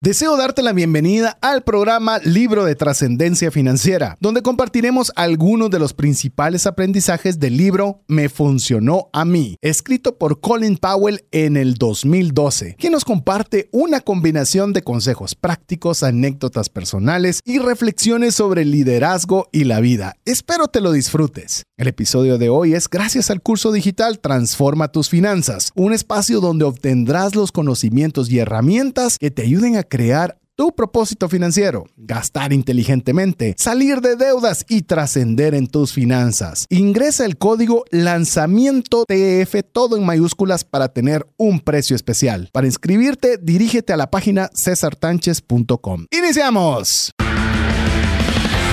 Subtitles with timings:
[0.00, 5.92] Deseo darte la bienvenida al programa Libro de Trascendencia Financiera, donde compartiremos algunos de los
[5.92, 12.76] principales aprendizajes del libro Me funcionó a mí, escrito por Colin Powell en el 2012,
[12.78, 19.48] quien nos comparte una combinación de consejos prácticos, anécdotas personales y reflexiones sobre el liderazgo
[19.50, 20.14] y la vida.
[20.24, 21.64] Espero te lo disfrutes.
[21.76, 26.64] El episodio de hoy es gracias al curso digital Transforma tus finanzas, un espacio donde
[26.64, 33.54] obtendrás los conocimientos y herramientas que te ayuden a crear tu propósito financiero, gastar inteligentemente,
[33.56, 36.66] salir de deudas y trascender en tus finanzas.
[36.68, 42.48] Ingresa el código lanzamiento TF todo en mayúsculas para tener un precio especial.
[42.52, 46.06] Para inscribirte, dirígete a la página cesartanches.com.
[46.10, 47.12] ¡Iniciamos!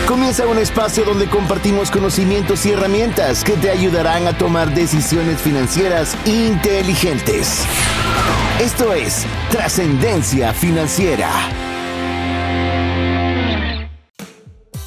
[0.07, 6.15] Comienza un espacio donde compartimos conocimientos y herramientas que te ayudarán a tomar decisiones financieras
[6.27, 7.63] inteligentes.
[8.61, 11.31] Esto es Trascendencia Financiera.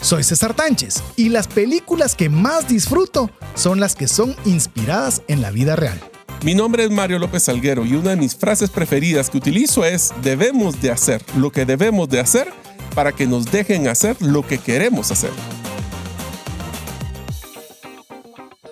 [0.00, 5.42] Soy César Tánchez y las películas que más disfruto son las que son inspiradas en
[5.42, 5.98] la vida real.
[6.44, 10.14] Mi nombre es Mario López Salguero y una de mis frases preferidas que utilizo es
[10.22, 12.52] debemos de hacer lo que debemos de hacer
[12.94, 15.30] para que nos dejen hacer lo que queremos hacer.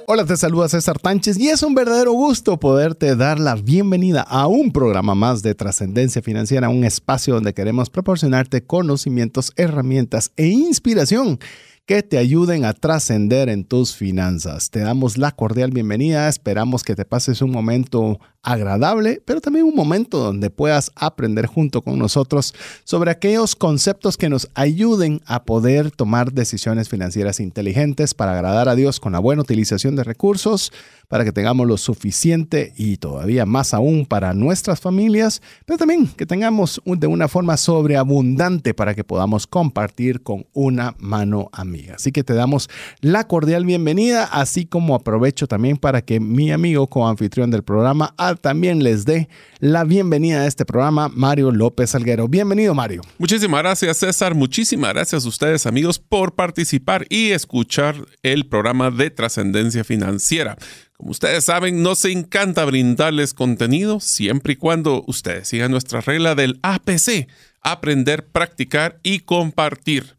[0.09, 4.47] Hola, te saluda César Tánchez y es un verdadero gusto poderte dar la bienvenida a
[4.47, 11.41] un programa más de trascendencia financiera, un espacio donde queremos proporcionarte conocimientos, herramientas e inspiración
[11.87, 14.71] que te ayuden a trascender en tus finanzas.
[14.71, 19.75] Te damos la cordial bienvenida, esperamos que te pases un momento agradable, pero también un
[19.75, 25.91] momento donde puedas aprender junto con nosotros sobre aquellos conceptos que nos ayuden a poder
[25.91, 30.73] tomar decisiones financieras inteligentes para agradar a Dios con la buena utilización de recursos,
[31.09, 36.27] para que tengamos lo suficiente y todavía más aún para nuestras familias, pero también que
[36.27, 41.97] tengamos de una forma sobreabundante para que podamos compartir con una mano amiga.
[41.97, 42.69] Así que te damos
[43.01, 48.83] la cordial bienvenida, así como aprovecho también para que mi amigo coanfitrión del programa, también
[48.83, 52.29] les dé la bienvenida a este programa, Mario López Alguero.
[52.29, 53.03] Bienvenido, Mario.
[53.19, 54.35] Muchísimas gracias, César.
[54.35, 60.57] Muchísimas gracias a ustedes, amigos, por participar y escuchar el programa de trascendencia financiera.
[60.97, 66.59] Como ustedes saben, nos encanta brindarles contenido siempre y cuando ustedes sigan nuestra regla del
[66.63, 67.29] APC,
[67.61, 70.15] aprender, practicar y compartir.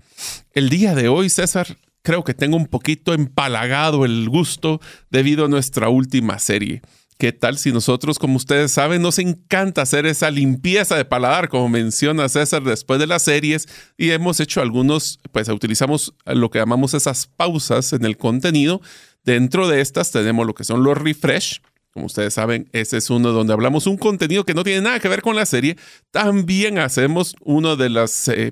[0.54, 4.80] El día de hoy, César, creo que tengo un poquito empalagado el gusto
[5.10, 6.82] debido a nuestra última serie.
[7.18, 11.68] ¿Qué tal si nosotros, como ustedes saben, nos encanta hacer esa limpieza de paladar, como
[11.68, 13.68] menciona César, después de las series?
[13.98, 18.82] Y hemos hecho algunos, pues utilizamos lo que llamamos esas pausas en el contenido.
[19.24, 21.62] Dentro de estas tenemos lo que son los refresh.
[21.92, 25.10] Como ustedes saben, ese es uno donde hablamos un contenido que no tiene nada que
[25.10, 25.76] ver con la serie.
[26.12, 28.28] También hacemos uno de las...
[28.28, 28.52] Eh,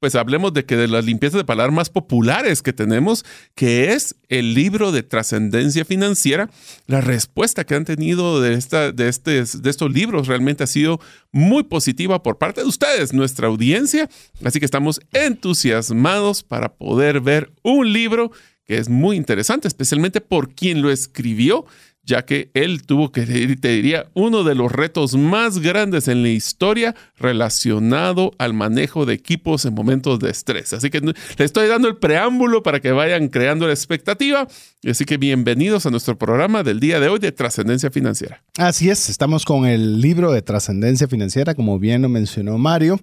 [0.00, 3.24] pues hablemos de que de las limpiezas de palabras más populares que tenemos,
[3.54, 6.50] que es el libro de trascendencia financiera.
[6.86, 11.00] La respuesta que han tenido de, esta, de, este, de estos libros realmente ha sido
[11.32, 14.08] muy positiva por parte de ustedes, nuestra audiencia.
[14.44, 18.32] Así que estamos entusiasmados para poder ver un libro
[18.66, 21.64] que es muy interesante, especialmente por quien lo escribió
[22.06, 26.28] ya que él tuvo que, te diría, uno de los retos más grandes en la
[26.28, 30.72] historia relacionado al manejo de equipos en momentos de estrés.
[30.72, 31.14] Así que le
[31.44, 34.46] estoy dando el preámbulo para que vayan creando la expectativa.
[34.88, 38.44] Así que bienvenidos a nuestro programa del día de hoy de Trascendencia Financiera.
[38.56, 43.00] Así es, estamos con el libro de Trascendencia Financiera, como bien lo mencionó Mario,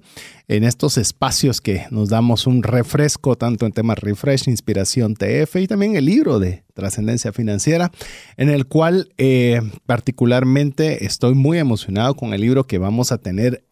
[0.48, 5.68] en estos espacios que nos damos un refresco tanto en temas refresh, inspiración TF y
[5.68, 7.92] también el libro de Trascendencia Financiera,
[8.36, 13.64] en el cual eh, particularmente estoy muy emocionado con el libro que vamos a tener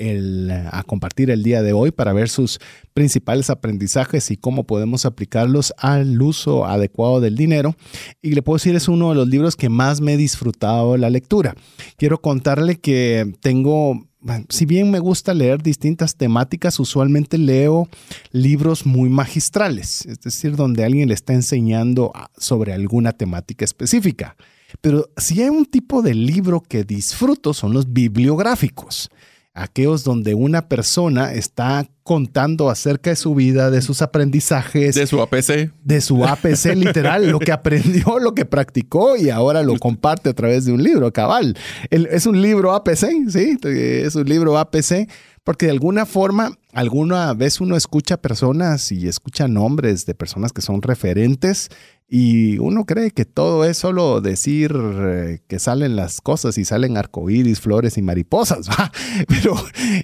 [0.71, 2.59] a compartir el día de hoy para ver sus
[2.93, 7.75] principales aprendizajes y cómo podemos aplicarlos al uso adecuado del dinero.
[8.21, 11.09] Y le puedo decir, es uno de los libros que más me he disfrutado la
[11.09, 11.55] lectura.
[11.97, 14.10] Quiero contarle que tengo
[14.49, 17.89] si bien me gusta leer distintas temáticas, usualmente leo
[18.31, 24.35] libros muy magistrales, es decir, donde alguien le está enseñando sobre alguna temática específica.
[24.79, 29.09] Pero si hay un tipo de libro que disfruto son los bibliográficos
[29.53, 34.95] aquellos donde una persona está contando acerca de su vida, de sus aprendizajes.
[34.95, 35.71] De su APC.
[35.83, 40.33] De su APC literal, lo que aprendió, lo que practicó y ahora lo comparte a
[40.33, 41.57] través de un libro, cabal.
[41.89, 43.57] es un libro APC, ¿sí?
[43.63, 45.09] Es un libro APC
[45.43, 50.61] porque de alguna forma, alguna vez uno escucha personas y escucha nombres de personas que
[50.61, 51.69] son referentes
[52.13, 56.97] Y uno cree que todo es solo decir eh, que salen las cosas y salen
[56.97, 58.67] arcoíris, flores y mariposas,
[59.29, 59.55] pero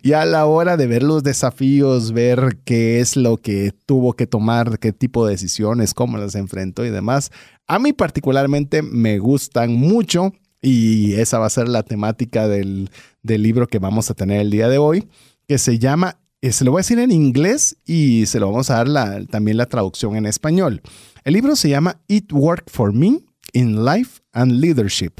[0.03, 4.25] ya a la hora de ver los desafíos, ver qué es lo que tuvo que
[4.25, 7.29] tomar, qué tipo de decisiones, cómo las enfrentó y demás,
[7.67, 10.31] a mí particularmente me gustan mucho
[10.61, 12.89] y esa va a ser la temática del,
[13.21, 15.09] del libro que vamos a tener el día de hoy,
[15.45, 16.21] que se llama
[16.51, 19.65] se lo voy a decir en inglés y se lo vamos a dar también la
[19.65, 20.81] traducción en español.
[21.23, 23.19] El libro se llama It Worked for Me
[23.53, 25.13] in Life and Leadership,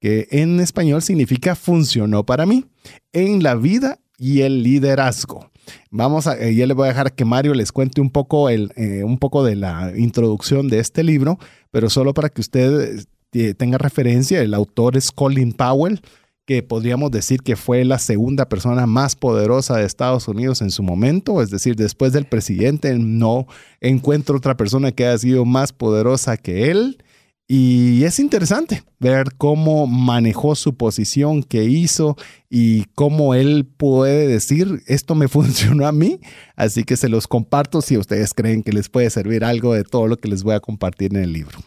[0.00, 2.64] que en español significa funcionó para mí
[3.12, 5.50] en la vida y el liderazgo.
[5.90, 8.72] Vamos a, eh, ya le voy a dejar que Mario les cuente un poco, el,
[8.76, 11.38] eh, un poco de la introducción de este libro,
[11.70, 13.04] pero solo para que usted
[13.56, 16.00] tenga referencia, el autor es Colin Powell
[16.44, 20.82] que podríamos decir que fue la segunda persona más poderosa de Estados Unidos en su
[20.82, 23.46] momento, es decir, después del presidente no
[23.80, 26.98] encuentro otra persona que haya sido más poderosa que él.
[27.48, 32.16] Y es interesante ver cómo manejó su posición, qué hizo
[32.48, 36.18] y cómo él puede decir, esto me funcionó a mí.
[36.56, 40.06] Así que se los comparto si ustedes creen que les puede servir algo de todo
[40.06, 41.58] lo que les voy a compartir en el libro.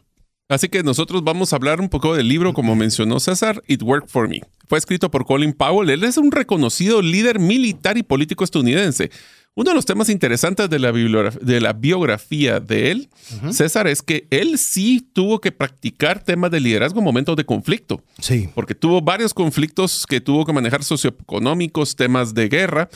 [0.47, 4.09] Así que nosotros vamos a hablar un poco del libro, como mencionó César, It Worked
[4.09, 4.41] for Me.
[4.67, 5.89] Fue escrito por Colin Powell.
[5.89, 9.09] Él es un reconocido líder militar y político estadounidense.
[9.55, 13.09] Uno de los temas interesantes de la, de la biografía de él,
[13.51, 18.03] César, es que él sí tuvo que practicar temas de liderazgo en momentos de conflicto.
[18.19, 18.49] Sí.
[18.53, 22.89] Porque tuvo varios conflictos que tuvo que manejar socioeconómicos, temas de guerra.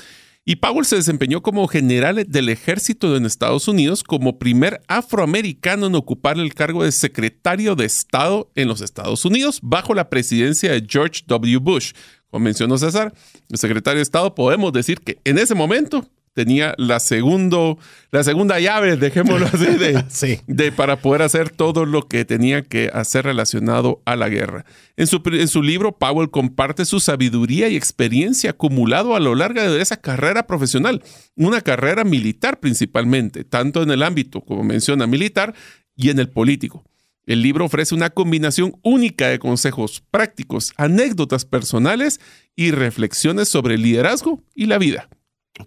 [0.50, 5.94] Y Powell se desempeñó como general del ejército en Estados Unidos como primer afroamericano en
[5.94, 10.84] ocupar el cargo de secretario de Estado en los Estados Unidos bajo la presidencia de
[10.90, 11.58] George W.
[11.58, 11.92] Bush.
[12.32, 13.14] Como mencionó César,
[13.48, 17.78] el secretario de Estado podemos decir que en ese momento tenía la, segundo,
[18.12, 23.26] la segunda llave, dejémoslo así, de, para poder hacer todo lo que tenía que hacer
[23.26, 24.64] relacionado a la guerra.
[24.96, 29.62] En su, en su libro, Powell comparte su sabiduría y experiencia acumulado a lo largo
[29.62, 31.04] de esa carrera profesional,
[31.36, 35.54] una carrera militar principalmente, tanto en el ámbito, como menciona, militar
[35.98, 36.86] y en el político.
[37.26, 42.22] El libro ofrece una combinación única de consejos prácticos, anécdotas personales
[42.56, 45.10] y reflexiones sobre el liderazgo y la vida.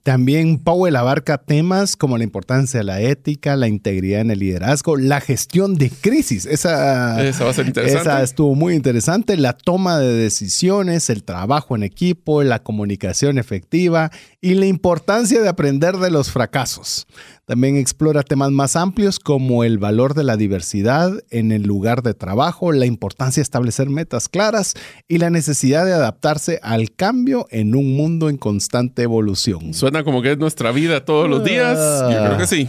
[0.03, 4.97] También Powell abarca temas como la importancia de la ética, la integridad en el liderazgo,
[4.97, 6.47] la gestión de crisis.
[6.47, 8.09] Esa, va a ser interesante.
[8.09, 9.37] Esa estuvo muy interesante.
[9.37, 14.11] La toma de decisiones, el trabajo en equipo, la comunicación efectiva
[14.41, 17.07] y la importancia de aprender de los fracasos.
[17.45, 22.15] También explora temas más amplios como el valor de la diversidad en el lugar de
[22.15, 24.75] trabajo, la importancia de establecer metas claras
[25.09, 29.75] y la necesidad de adaptarse al cambio en un mundo en constante evolución.
[29.75, 31.79] Suena como que es nuestra vida todos los días.
[32.11, 32.69] Yo creo que sí.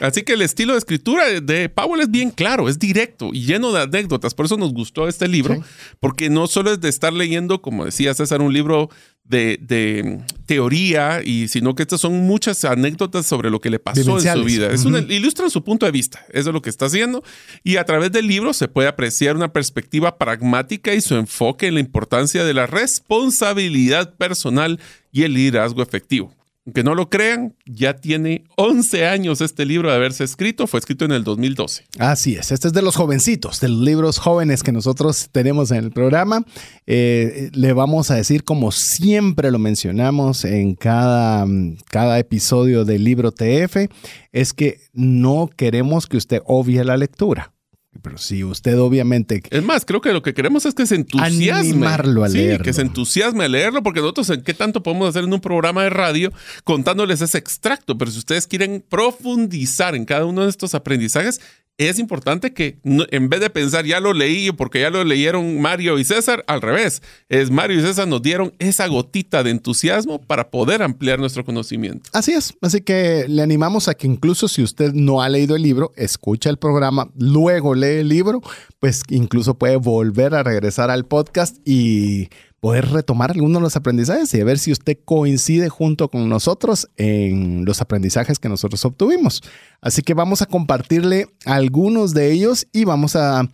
[0.00, 3.72] Así que el estilo de escritura de Powell es bien claro, es directo y lleno
[3.72, 4.34] de anécdotas.
[4.34, 5.62] Por eso nos gustó este libro,
[6.00, 8.90] porque no solo es de estar leyendo, como decía César, un libro
[9.24, 14.36] de, teoría, y sino que estas son muchas anécdotas sobre lo que le pasó en
[14.36, 14.70] su vida.
[14.70, 17.22] Es ilustran su punto de vista, eso es lo que está haciendo.
[17.62, 21.74] Y a través del libro se puede apreciar una perspectiva pragmática y su enfoque en
[21.74, 24.80] la importancia de la responsabilidad personal
[25.12, 26.34] y el liderazgo efectivo.
[26.66, 30.66] Aunque no lo crean, ya tiene 11 años este libro de haberse escrito.
[30.66, 31.84] Fue escrito en el 2012.
[31.98, 32.52] Así es.
[32.52, 36.42] Este es de los jovencitos, de los libros jóvenes que nosotros tenemos en el programa.
[36.86, 41.46] Eh, le vamos a decir, como siempre lo mencionamos en cada,
[41.90, 43.90] cada episodio del libro TF,
[44.32, 47.53] es que no queremos que usted obvie la lectura.
[48.02, 49.42] Pero si usted obviamente...
[49.50, 51.52] Es más, creo que lo que queremos es que se entusiasme.
[51.52, 55.24] Animarlo a sí, que se entusiasme a leerlo, porque nosotros en qué tanto podemos hacer
[55.24, 56.32] en un programa de radio
[56.64, 61.40] contándoles ese extracto, pero si ustedes quieren profundizar en cada uno de estos aprendizajes,
[61.78, 65.98] es importante que en vez de pensar ya lo leí porque ya lo leyeron Mario
[65.98, 70.50] y César, al revés, es Mario y César nos dieron esa gotita de entusiasmo para
[70.50, 72.10] poder ampliar nuestro conocimiento.
[72.12, 75.62] Así es, así que le animamos a que incluso si usted no ha leído el
[75.62, 78.40] libro, escucha el programa, luego lee el libro,
[78.78, 82.28] pues incluso puede volver a regresar al podcast y
[82.64, 87.66] poder retomar algunos de los aprendizajes y ver si usted coincide junto con nosotros en
[87.66, 89.42] los aprendizajes que nosotros obtuvimos.
[89.82, 93.46] Así que vamos a compartirle algunos de ellos y vamos a,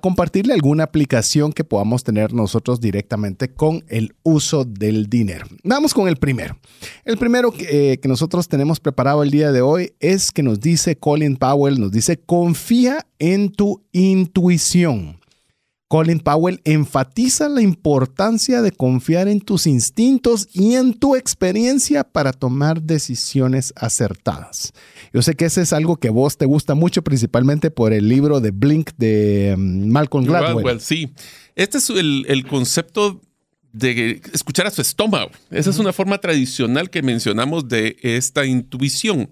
[0.00, 5.46] compartirle alguna aplicación que podamos tener nosotros directamente con el uso del dinero.
[5.62, 6.58] Vamos con el primero.
[7.04, 10.96] El primero que, eh, nosotros tenemos preparado el día de hoy es que nos dice
[10.96, 15.17] Colin Powell, nos dice, confía en tu intuición.
[15.88, 22.32] Colin Powell enfatiza la importancia de confiar en tus instintos y en tu experiencia para
[22.32, 24.74] tomar decisiones acertadas.
[25.14, 28.40] Yo sé que ese es algo que vos te gusta mucho, principalmente por el libro
[28.40, 30.80] de Blink de mm, Malcolm Gladwell.
[30.80, 31.10] sí,
[31.56, 33.22] este es el, el concepto
[33.72, 35.30] de escuchar a su estómago.
[35.50, 39.30] Esa es una forma tradicional que mencionamos de esta intuición.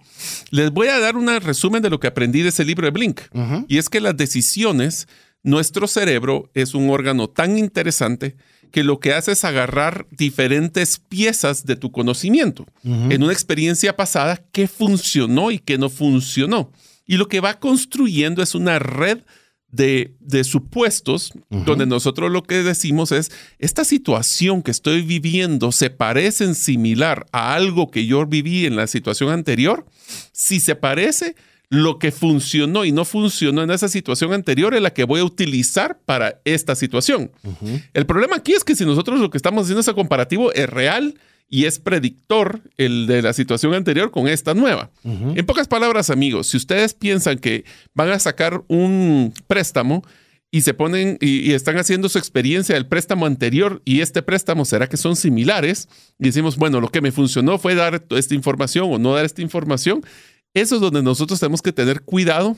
[0.50, 3.22] Les voy a dar un resumen de lo que aprendí de ese libro de Blink.
[3.68, 5.08] Y es que las decisiones
[5.46, 8.36] nuestro cerebro es un órgano tan interesante
[8.72, 14.44] que lo que hace es agarrar diferentes piezas de tu conocimiento en una experiencia pasada
[14.50, 16.72] que funcionó y que no funcionó.
[17.06, 19.20] Y lo que va construyendo es una red
[19.70, 26.42] de, supuestos donde nosotros lo que decimos es, esta situación que estoy viviendo se parece
[26.42, 29.86] en similar a algo que yo viví en la situación anterior.
[30.32, 31.36] Si se parece,
[31.68, 35.24] lo que funcionó y no funcionó en esa situación anterior es la que voy a
[35.24, 37.32] utilizar para esta situación.
[37.92, 41.18] El problema aquí es que si nosotros lo que estamos haciendo ese comparativo es real
[41.48, 44.90] y es predictor el de la situación anterior con esta nueva.
[45.04, 50.02] En pocas palabras, amigos, si ustedes piensan que van a sacar un préstamo
[50.50, 54.88] y se ponen y, están haciendo su experiencia del préstamo anterior y este préstamo será
[54.88, 58.98] que son similares y decimos, bueno, lo que me funcionó fue dar esta información o
[58.98, 60.02] no dar esta información,
[60.56, 62.56] eso es donde nosotros tenemos que tener cuidado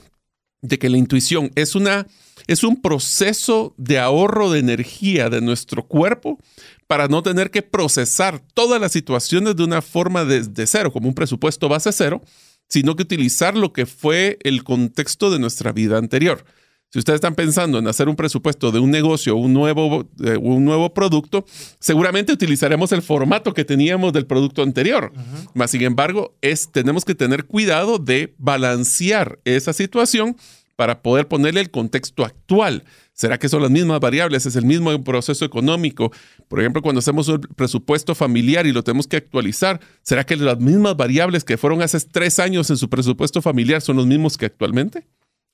[0.62, 2.07] de que la intuición es, una,
[2.47, 6.38] es un proceso de ahorro de energía de nuestro cuerpo
[6.87, 11.14] para no tener que procesar todas las situaciones de una forma desde cero, como un
[11.14, 12.23] presupuesto base cero,
[12.69, 16.45] sino que utilizar lo que fue el contexto de nuestra vida anterior.
[16.90, 20.09] Si ustedes están pensando en hacer un presupuesto de un negocio un nuevo,
[20.40, 21.45] un nuevo producto,
[21.78, 25.12] seguramente utilizaremos el formato que teníamos del producto anterior.
[25.52, 30.37] Más sin embargo, es, tenemos que tener cuidado de balancear esa situación
[30.76, 32.85] para poder ponerle el contexto actual.
[33.12, 34.47] ¿Será que son las mismas variables?
[34.47, 36.11] ¿Es el mismo proceso económico?
[36.47, 40.59] Por ejemplo, cuando hacemos un presupuesto familiar y lo tenemos que actualizar, ¿será que las
[40.61, 44.47] mismas variables que fueron hace tres años en su presupuesto familiar son los mismos que
[44.47, 45.04] actualmente?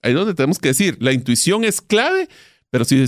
[0.05, 2.29] Ahí es donde tenemos que decir, la intuición es clave,
[2.69, 3.07] pero si,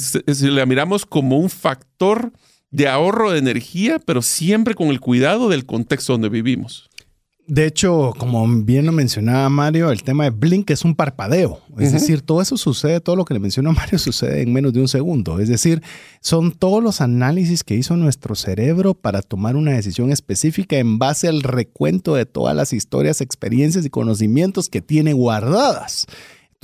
[0.49, 2.33] la miramos como un factor
[2.71, 6.89] de ahorro de energía, pero siempre con el cuidado del contexto donde vivimos.
[7.47, 11.61] De hecho, como bien lo mencionaba Mario, el tema de Blink es un parpadeo.
[11.79, 14.81] Es decir, todo eso sucede, todo lo que le mencionó Mario sucede en menos de
[14.81, 15.39] un segundo.
[15.39, 15.83] Es decir,
[16.23, 21.29] son todos los análisis que hizo nuestro cerebro para tomar una decisión específica en base
[21.29, 26.07] al recuento de todas las historias, experiencias y conocimientos que tiene guardadas.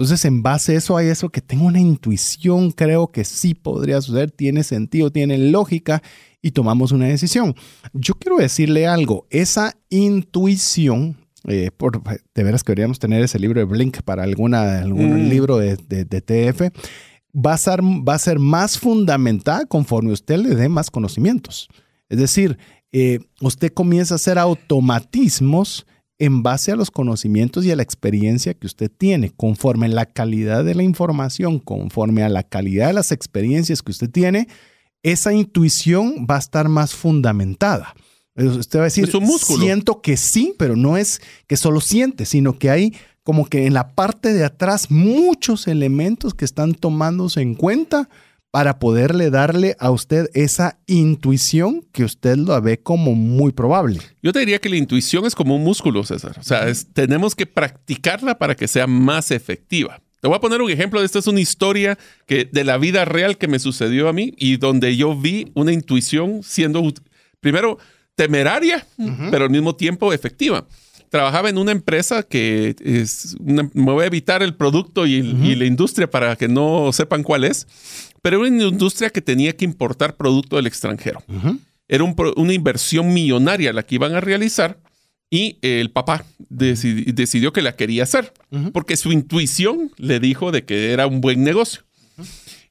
[0.02, 4.00] Entonces, en base a eso, hay eso que tengo una intuición, creo que sí podría
[4.00, 6.02] suceder, tiene sentido, tiene lógica
[6.42, 7.54] y tomamos una decisión.
[7.92, 13.60] Yo quiero decirle algo, esa intuición, eh, por, de veras que deberíamos tener ese libro
[13.60, 15.28] de Blink para alguna, algún mm.
[15.28, 16.76] libro de, TF,
[17.32, 21.68] va a, ser, va a ser más fundamental conforme usted le dé más conocimientos.
[22.08, 22.58] Es decir,
[22.90, 25.86] eh, usted comienza a hacer automatismos
[26.22, 30.06] en base a los conocimientos y a la experiencia que usted tiene, conforme a la
[30.06, 34.46] calidad de la información, conforme a la calidad de las experiencias que usted tiene,
[35.02, 37.96] esa intuición va a estar más fundamentada.
[38.36, 42.70] Usted va a decir, siento que sí, pero no es que solo siente, sino que
[42.70, 48.08] hay como que en la parte de atrás muchos elementos que están tomándose en cuenta
[48.52, 53.98] para poderle darle a usted esa intuición que usted lo ve como muy probable.
[54.22, 56.36] Yo te diría que la intuición es como un músculo, César.
[56.38, 60.02] O sea, tenemos que practicarla para que sea más efectiva.
[60.20, 63.38] Te voy a poner un ejemplo esta es una historia que de la vida real
[63.38, 66.82] que me sucedió a mí y donde yo vi una intuición siendo
[67.40, 67.78] primero
[68.14, 68.86] temeraria,
[69.30, 70.66] pero al mismo tiempo efectiva
[71.12, 76.10] trabajaba en una empresa que es me voy a evitar el producto y, la industria
[76.10, 77.66] para que no sepan cuál es,
[78.22, 81.22] pero era una industria que tenía que importar producto del extranjero.
[81.88, 84.78] Era una inversión millonaria la que iban a realizar
[85.28, 88.32] y el papá decidió que la quería hacer
[88.72, 91.82] porque su intuición le dijo de que era un buen negocio.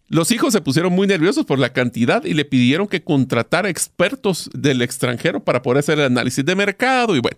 [0.08, 4.50] Los hijos se pusieron muy nerviosos por la cantidad y le pidieron que contratara expertos
[4.54, 7.38] del extranjero para poder hacer el análisis de mercado y bueno.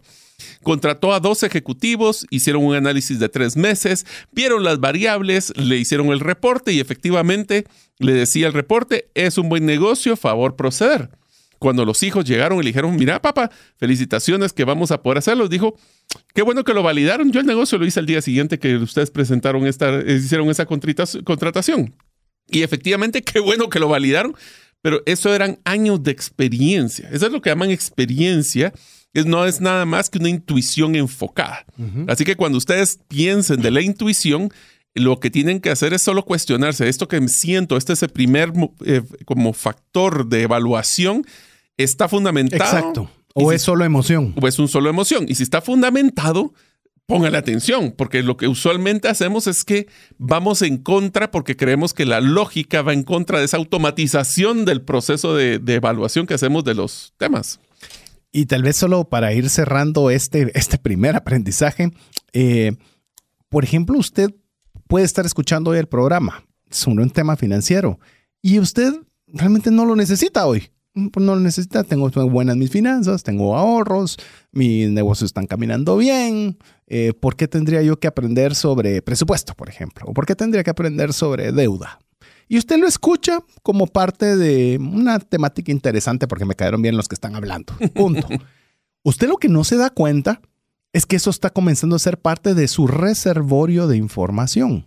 [0.64, 6.08] Contrató a dos ejecutivos, hicieron un análisis de tres meses, vieron las variables, le hicieron
[6.08, 7.66] el reporte y efectivamente
[8.04, 11.10] le decía el reporte, es un buen negocio, favor proceder.
[11.60, 15.48] Cuando los hijos llegaron y le dijeron, mira papá, felicitaciones que vamos a poder hacerlo,
[15.48, 15.78] dijo,
[16.34, 19.12] qué bueno que lo validaron, yo el negocio lo hice al día siguiente que ustedes
[19.12, 21.96] presentaron esta, hicieron esa contratación.
[22.50, 24.36] Y efectivamente, qué bueno que lo validaron,
[24.82, 27.08] pero eso eran años de experiencia.
[27.12, 28.74] Eso es lo que llaman experiencia
[29.26, 31.66] no es nada más que una intuición enfocada.
[32.08, 34.52] Así que cuando ustedes piensen de la intuición,
[34.96, 38.54] lo que tienen que hacer es solo cuestionarse, esto que siento, este es el primer
[38.86, 41.26] eh, como factor de evaluación,
[41.78, 42.64] está fundamentado.
[42.64, 43.10] Exacto.
[43.34, 44.36] O es solo emoción.
[44.40, 45.26] O es un solo emoción.
[45.28, 46.54] Y si está fundamentado,
[47.08, 52.06] póngale atención, porque lo que usualmente hacemos es que vamos en contra porque creemos que
[52.06, 56.76] la lógica va en contra de esa automatización del proceso de, evaluación que hacemos de
[56.76, 57.60] los temas.
[58.32, 61.92] Y tal vez solo para ir cerrando este, este primer aprendizaje,
[62.34, 62.74] eh,
[63.50, 64.32] por ejemplo, usted
[64.88, 68.00] puede estar escuchando hoy el programa sobre un tema financiero
[68.42, 68.94] y usted
[69.28, 70.70] realmente no lo necesita hoy.
[70.94, 74.18] Pues no lo necesita, tengo buenas mis finanzas, tengo ahorros,
[74.52, 76.60] mis negocios están caminando bien.
[76.86, 80.06] Eh, ¿Por qué tendría yo que aprender sobre presupuesto, por ejemplo?
[80.08, 82.00] ¿O por qué tendría que aprender sobre deuda?
[82.48, 87.08] Y usted lo escucha como parte de una temática interesante porque me cayeron bien los
[87.08, 87.74] que están hablando.
[87.96, 88.28] Punto.
[89.04, 90.42] usted lo que no se da cuenta
[90.94, 94.86] es que eso está comenzando a ser parte de su reservorio de información.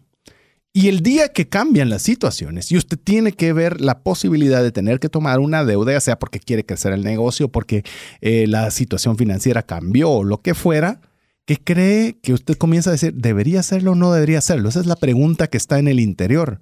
[0.73, 4.73] Y el día que cambian las situaciones y usted tiene que ver la posibilidad de
[4.73, 7.83] tener que tomar una deuda, ya sea porque quiere crecer el negocio, porque
[8.21, 11.01] eh, la situación financiera cambió o lo que fuera,
[11.47, 14.69] ¿qué cree que usted comienza a decir, ¿debería hacerlo o no debería hacerlo?
[14.69, 16.61] Esa es la pregunta que está en el interior.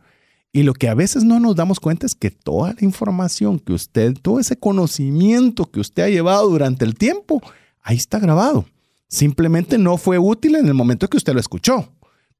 [0.52, 3.72] Y lo que a veces no nos damos cuenta es que toda la información que
[3.72, 7.42] usted, todo ese conocimiento que usted ha llevado durante el tiempo,
[7.82, 8.64] ahí está grabado.
[9.14, 11.92] Simplemente no fue útil en el momento que usted lo escuchó.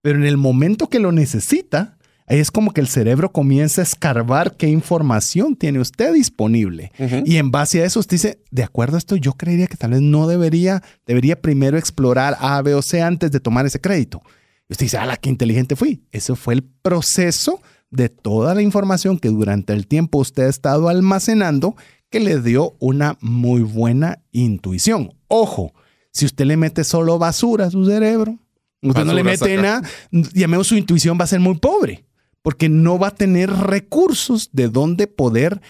[0.03, 3.85] Pero en el momento que lo necesita, ahí es como que el cerebro comienza a
[3.85, 6.91] escarbar qué información tiene usted disponible.
[7.25, 9.93] Y en base a eso usted dice, de acuerdo a esto, yo creería que tal
[9.93, 14.21] vez no debería, debería primero explorar A, B o C antes de tomar ese crédito.
[14.69, 16.03] Y usted dice, la qué inteligente fui!
[16.11, 20.89] Eso fue el proceso de toda la información que durante el tiempo usted ha estado
[20.89, 21.77] almacenando
[22.11, 25.15] que le dio una muy buena intuición.
[25.29, 25.73] Ojo,
[26.15, 28.39] si usted le mete solo basura a su cerebro,
[28.85, 32.05] Usted no le mete nada, llamemos su intuición va a ser muy pobre,
[32.43, 35.61] porque no va a tener recursos de dónde poder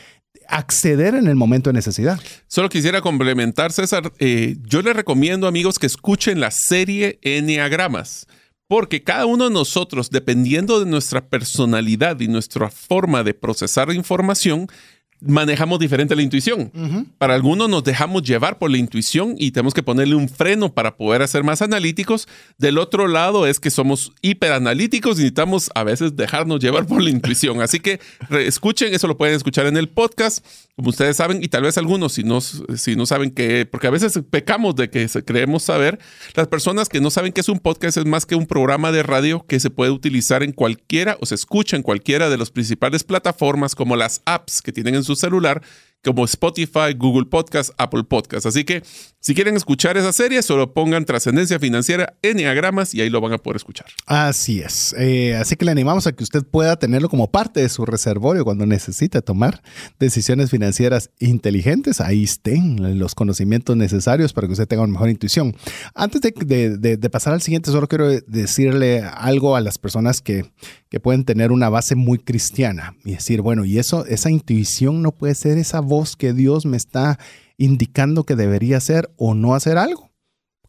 [0.48, 2.20] acceder en el momento de necesidad.
[2.48, 4.12] Solo quisiera complementar, César.
[4.18, 8.26] Eh, yo le recomiendo, amigos, que escuchen la serie Enneagramas,
[8.66, 14.66] porque cada uno de nosotros, dependiendo de nuestra personalidad y nuestra forma de procesar información,
[15.26, 16.70] manejamos diferente la intuición.
[17.18, 20.96] Para algunos nos dejamos llevar por la intuición y tenemos que ponerle un freno para
[20.96, 22.28] poder ser más analíticos.
[22.58, 27.10] Del otro lado es que somos hiperanalíticos y necesitamos a veces dejarnos llevar por la
[27.10, 27.60] intuición.
[27.60, 30.44] Así que escuchen, eso lo pueden escuchar en el podcast,
[30.76, 33.90] como ustedes saben, y tal vez algunos si no, si no saben que, porque a
[33.90, 36.00] veces pecamos de que creemos saber,
[36.34, 39.04] las personas que no saben que es un podcast es más que un programa de
[39.04, 43.04] radio que se puede utilizar en cualquiera o se escucha en cualquiera de las principales
[43.04, 45.62] plataformas como las apps que tienen en su celular
[46.04, 48.46] como Spotify, Google Podcast, Apple Podcast.
[48.46, 48.82] Así que
[49.20, 53.38] si quieren escuchar esa serie, solo pongan Trascendencia Financiera Enneagramas y ahí lo van a
[53.38, 53.86] poder escuchar.
[54.04, 54.94] Así es.
[54.98, 58.44] Eh, así que le animamos a que usted pueda tenerlo como parte de su reservorio
[58.44, 59.62] cuando necesite tomar
[59.98, 62.02] decisiones financieras inteligentes.
[62.02, 65.56] Ahí estén los conocimientos necesarios para que usted tenga una mejor intuición.
[65.94, 70.44] Antes de, pasar al siguiente, solo quiero decirle algo a las personas que,
[70.90, 75.12] que pueden tener una base muy cristiana y decir, bueno, y eso, esa intuición no
[75.12, 77.18] puede ser esa voz que Dios me está
[77.56, 80.10] indicando que debería hacer o no hacer algo?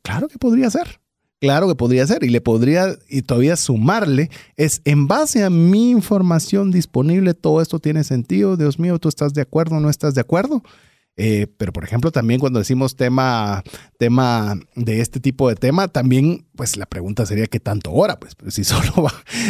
[0.02, 1.00] Claro que podría ser.
[1.42, 5.92] Claro que podría ser y le podría y todavía sumarle es en base a mi
[5.92, 8.56] información disponible todo esto tiene sentido.
[8.56, 10.64] Dios mío, ¿tú estás de acuerdo no estás de acuerdo?
[11.18, 13.64] Eh, pero por ejemplo, también cuando decimos tema,
[13.98, 18.36] tema de este tipo de tema, también pues la pregunta sería qué tanto ora, pues,
[18.36, 19.08] pero si solo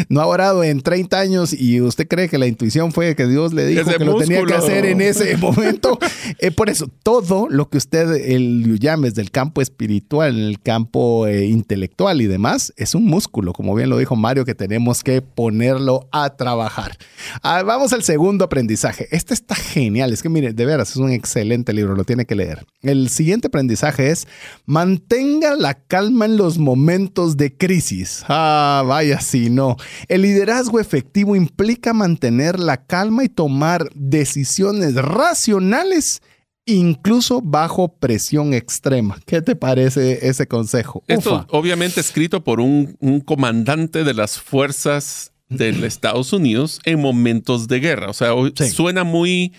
[0.10, 3.54] no ha orado en 30 años y usted cree que la intuición fue que Dios
[3.54, 6.00] le dijo que lo tenía que hacer en ese momento,
[6.40, 11.28] eh, por eso todo lo que usted el, llame del campo espiritual, en el campo
[11.28, 15.22] eh, intelectual y demás, es un músculo, como bien lo dijo Mario, que tenemos que
[15.22, 16.98] ponerlo a trabajar.
[17.42, 19.08] Ah, vamos al segundo aprendizaje.
[19.12, 22.36] Este está genial, es que mire, de veras, es un excelente libro, lo tiene que
[22.36, 22.66] leer.
[22.82, 24.28] El siguiente aprendizaje es
[24.66, 28.24] mantenga la calma en los momentos de crisis.
[28.28, 29.76] Ah, vaya si no.
[30.08, 36.22] El liderazgo efectivo implica mantener la calma y tomar decisiones racionales
[36.66, 39.20] incluso bajo presión extrema.
[39.26, 41.04] ¿Qué te parece ese consejo?
[41.08, 47.80] Esto obviamente escrito por un, comandante de las fuerzas de Estados Unidos en momentos de
[47.80, 48.10] guerra.
[48.10, 48.32] O sea,
[48.72, 49.54] suena muy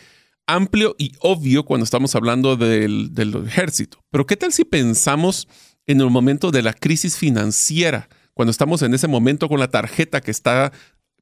[0.48, 3.98] amplio y obvio cuando estamos hablando del, del ejército.
[4.10, 5.48] Pero ¿qué tal si pensamos
[5.86, 10.20] en el momento de la crisis financiera, cuando estamos en ese momento con la tarjeta
[10.20, 10.72] que está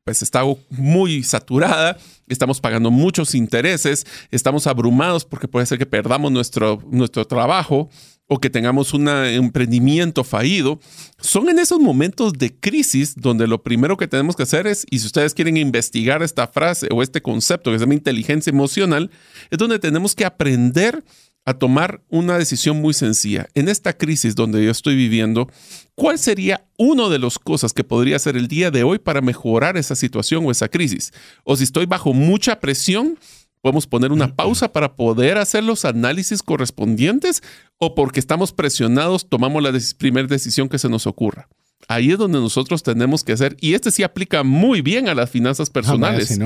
[0.05, 1.97] pues está muy saturada,
[2.29, 7.89] estamos pagando muchos intereses, estamos abrumados porque puede ser que perdamos nuestro, nuestro trabajo
[8.27, 10.79] o que tengamos un emprendimiento fallido,
[11.19, 14.99] son en esos momentos de crisis donde lo primero que tenemos que hacer es, y
[14.99, 19.11] si ustedes quieren investigar esta frase o este concepto que se llama inteligencia emocional,
[19.51, 21.03] es donde tenemos que aprender
[21.45, 23.49] a tomar una decisión muy sencilla.
[23.55, 25.51] En esta crisis donde yo estoy viviendo,
[25.95, 29.77] ¿cuál sería una de las cosas que podría hacer el día de hoy para mejorar
[29.77, 31.13] esa situación o esa crisis?
[31.45, 33.19] O si estoy bajo mucha presión,
[33.61, 37.43] podemos poner una pausa para poder hacer los análisis correspondientes
[37.79, 41.49] o porque estamos presionados tomamos la primera decisión que se nos ocurra.
[41.89, 45.31] Ahí es donde nosotros tenemos que hacer, y este sí aplica muy bien a las
[45.31, 46.39] finanzas personales,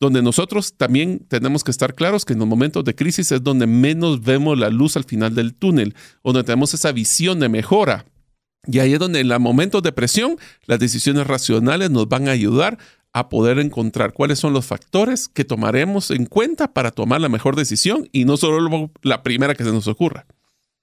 [0.00, 3.66] donde nosotros también tenemos que estar claros que en los momentos de crisis es donde
[3.66, 8.06] menos vemos la luz al final del túnel, donde tenemos esa visión de mejora.
[8.66, 12.32] Y ahí es donde en los momentos de presión las decisiones racionales nos van a
[12.32, 12.78] ayudar
[13.12, 17.54] a poder encontrar cuáles son los factores que tomaremos en cuenta para tomar la mejor
[17.54, 20.26] decisión y no solo la primera que se nos ocurra.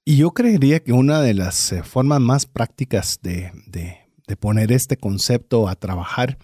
[0.06, 3.52] Y yo creería que una de las eh, formas más prácticas de,
[4.40, 6.38] poner este concepto a trabajar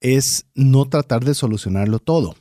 [0.00, 2.36] es no tratar de solucionarlo todo.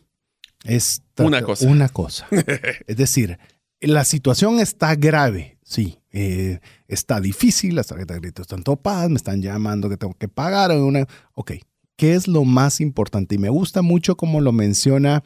[0.63, 1.67] Es una cosa.
[1.67, 2.27] Una cosa.
[2.87, 3.39] es decir,
[3.79, 5.99] la situación está grave, sí.
[6.11, 10.27] Eh, está difícil, las tarjetas de crédito están topadas, me están llamando que tengo que
[10.27, 10.71] pagar.
[10.71, 11.51] Una, ok,
[11.97, 13.35] ¿Qué es lo más importante?
[13.35, 15.23] Y me gusta mucho como lo menciona,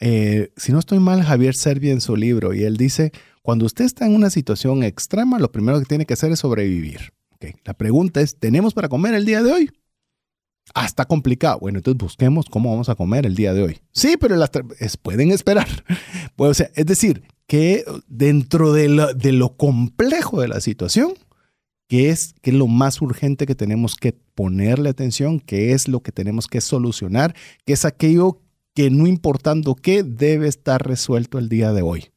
[0.00, 3.84] eh, si no estoy mal, Javier Servia en su libro, y él dice, cuando usted
[3.84, 7.12] está en una situación extrema, lo primero que tiene que hacer es sobrevivir.
[7.64, 9.70] La pregunta es, ¿tenemos para comer el día de hoy?
[10.72, 11.58] Ah, está complicado.
[11.60, 13.80] Bueno, entonces busquemos cómo vamos a comer el día de hoy.
[13.92, 14.50] Sí, pero las
[15.02, 15.68] pueden esperar.
[16.36, 21.14] Pues, es decir, que dentro de lo complejo de la situación,
[21.86, 26.00] qué es, qué es lo más urgente que tenemos que ponerle atención, qué es lo
[26.00, 28.40] que tenemos que solucionar, qué es aquello
[28.74, 32.10] que no importando qué debe estar resuelto el día de hoy.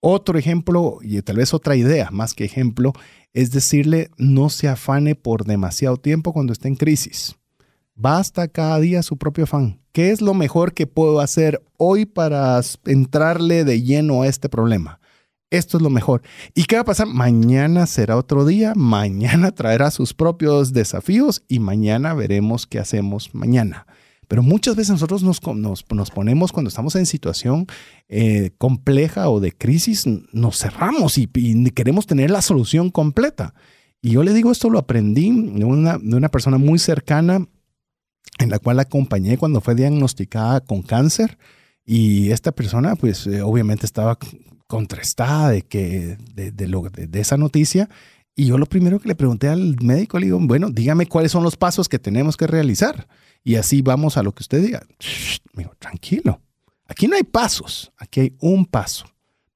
[0.00, 2.92] Otro ejemplo, y tal vez otra idea más que ejemplo,
[3.32, 7.36] es decirle no se afane por demasiado tiempo cuando esté en crisis.
[8.02, 9.78] Basta cada día su propio afán.
[9.92, 14.98] ¿Qué es lo mejor que puedo hacer hoy para entrarle de lleno a este problema?
[15.50, 16.22] esto es lo mejor.
[16.54, 17.06] ¿Y qué va a pasar?
[17.06, 23.86] Mañana será otro día, mañana traerá sus propios desafíos y mañana veremos qué hacemos mañana.
[24.28, 27.66] Pero muchas veces nosotros nos, nos, ponemos cuando estamos en situación
[28.08, 31.28] eh, compleja o de crisis, nos cerramos y,
[31.72, 33.52] queremos tener la solución completa.
[34.00, 37.46] Y yo le digo, esto lo aprendí de una, de una persona muy cercana
[38.38, 41.38] en la cual acompañé cuando fue diagnosticada con cáncer.
[41.84, 44.18] Y esta persona, pues eh, obviamente estaba
[44.66, 47.88] contrastada de, que, de, esa noticia.
[48.34, 51.42] Y yo lo primero que le pregunté al médico, le digo, bueno, dígame cuáles son
[51.42, 53.06] los pasos que tenemos que realizar.
[53.44, 54.82] Y así vamos a lo que usted diga.
[55.52, 56.40] Me digo, tranquilo,
[56.86, 59.04] aquí no hay pasos, aquí hay un paso.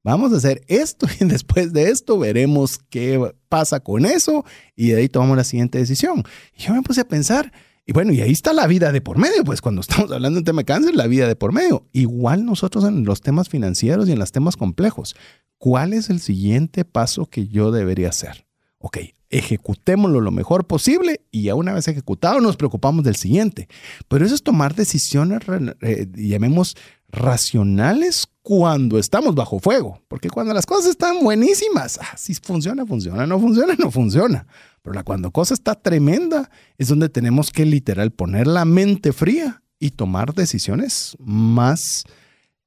[0.03, 4.45] Vamos a hacer esto y después de esto veremos qué pasa con eso
[4.77, 6.23] y de ahí tomamos la siguiente decisión.
[6.57, 7.53] Y yo me puse a pensar,
[7.87, 10.41] y bueno, y ahí está la vida de por medio, pues cuando estamos hablando de
[10.41, 11.87] un tema de cáncer, la vida de por medio.
[11.93, 15.15] Igual nosotros en los temas financieros y en los temas complejos.
[15.59, 18.47] ¿Cuál es el siguiente paso que yo debería hacer?
[18.79, 18.99] Ok,
[19.31, 23.69] ejecutémoslo lo mejor posible y ya una vez ejecutado nos preocupamos del siguiente.
[24.09, 25.41] Pero eso es tomar decisiones,
[25.81, 26.77] eh, llamemos
[27.09, 33.27] racionales cuando estamos bajo fuego, porque cuando las cosas están buenísimas, ah, si funciona, funciona,
[33.27, 34.47] no funciona, no funciona.
[34.83, 39.63] Pero la, cuando cosa está tremenda es donde tenemos que literal poner la mente fría
[39.81, 42.05] y tomar decisiones más,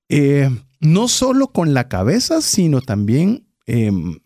[0.09, 0.49] eh,
[0.81, 4.19] no solo con la cabeza, sino también em,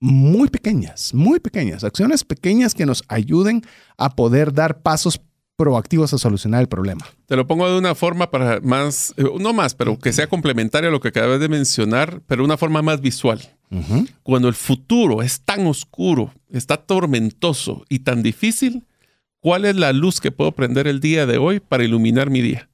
[0.00, 3.62] muy pequeñas, muy pequeñas, acciones pequeñas que nos ayuden
[3.96, 5.20] a poder dar pasos
[5.56, 7.06] proactivos a solucionar el problema.
[7.26, 10.88] Te lo pongo de una forma para más, eh, no más, pero que sea complementaria
[10.88, 13.40] a lo que acabas de mencionar, pero una forma más visual.
[14.22, 18.84] Cuando el futuro es tan oscuro, está tormentoso y tan difícil,
[19.40, 22.68] ¿cuál es la luz que puedo prender el día de hoy para iluminar mi día?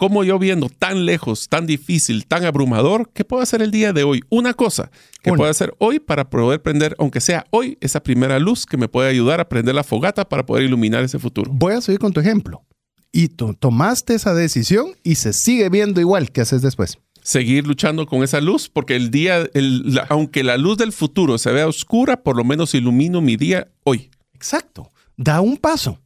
[0.00, 4.02] ¿Cómo yo viendo tan lejos, tan difícil, tan abrumador, qué puedo hacer el día de
[4.02, 4.22] hoy?
[4.30, 4.90] Una cosa
[5.22, 8.88] que puedo hacer hoy para poder prender, aunque sea hoy, esa primera luz que me
[8.88, 11.50] puede ayudar a prender la fogata para poder iluminar ese futuro.
[11.52, 12.64] Voy a seguir con tu ejemplo.
[13.12, 16.32] Y tú tomaste esa decisión y se sigue viendo igual.
[16.32, 16.96] ¿Qué haces después?
[17.22, 19.50] seguir luchando con esa luz, porque el día,
[20.08, 24.10] aunque la luz del futuro se vea oscura, por lo menos ilumino mi día hoy.
[24.32, 24.90] Exacto.
[25.18, 26.00] Da un paso.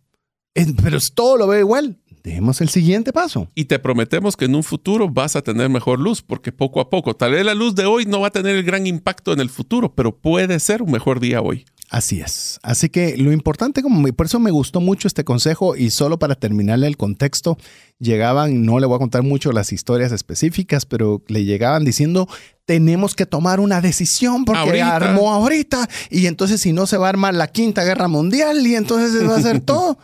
[0.83, 1.99] Pero todo lo veo igual.
[2.25, 3.49] Demos el siguiente paso.
[3.55, 6.89] Y te prometemos que en un futuro vas a tener mejor luz, porque poco a
[6.89, 9.41] poco, tal vez la luz de hoy no va a tener el gran impacto en
[9.41, 11.67] el futuro, pero puede ser un mejor día hoy.
[11.91, 12.59] Así es.
[12.63, 16.35] Así que lo importante, como por eso me gustó mucho este consejo y solo para
[16.35, 17.59] terminarle el contexto,
[17.99, 22.27] llegaban, no le voy a contar mucho las historias específicas, pero le llegaban diciendo,
[22.65, 24.97] tenemos que tomar una decisión porque Ahorita.
[24.97, 28.77] armó ahorita y entonces si no se va a armar la quinta guerra mundial y
[28.77, 29.99] entonces se va a hacer todo.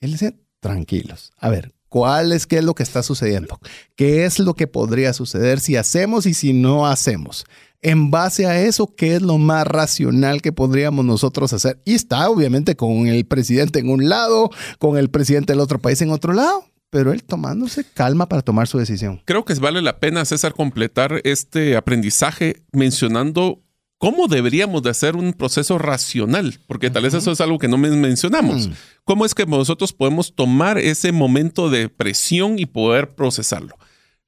[0.00, 0.34] Él decía,
[0.66, 1.32] tranquilos.
[1.38, 3.60] A ver, ¿cuál es qué es lo que está sucediendo?
[3.94, 7.44] ¿Qué es lo que podría suceder si hacemos y si no hacemos?
[7.82, 11.80] En base a eso, ¿qué es lo más racional que podríamos nosotros hacer?
[11.84, 14.50] Y está obviamente con el presidente en un lado,
[14.80, 18.66] con el presidente del otro país en otro lado, pero él tomándose calma para tomar
[18.66, 19.22] su decisión.
[19.24, 23.62] Creo que vale la pena, César, completar este aprendizaje mencionando
[23.98, 27.78] cómo deberíamos de hacer un proceso racional, porque tal vez eso es algo que no
[27.78, 28.68] men- mencionamos.
[28.68, 28.72] Mm.
[29.04, 33.76] ¿Cómo es que nosotros podemos tomar ese momento de presión y poder procesarlo?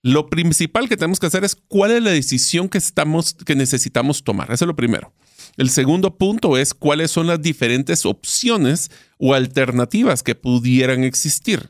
[0.02, 4.22] Lo principal que tenemos que hacer es cuál es la decisión que, estamos, que necesitamos
[4.22, 4.50] tomar.
[4.52, 5.12] Eso es lo primero.
[5.56, 11.68] El segundo punto es cuáles son las diferentes opciones o alternativas que pudieran existir.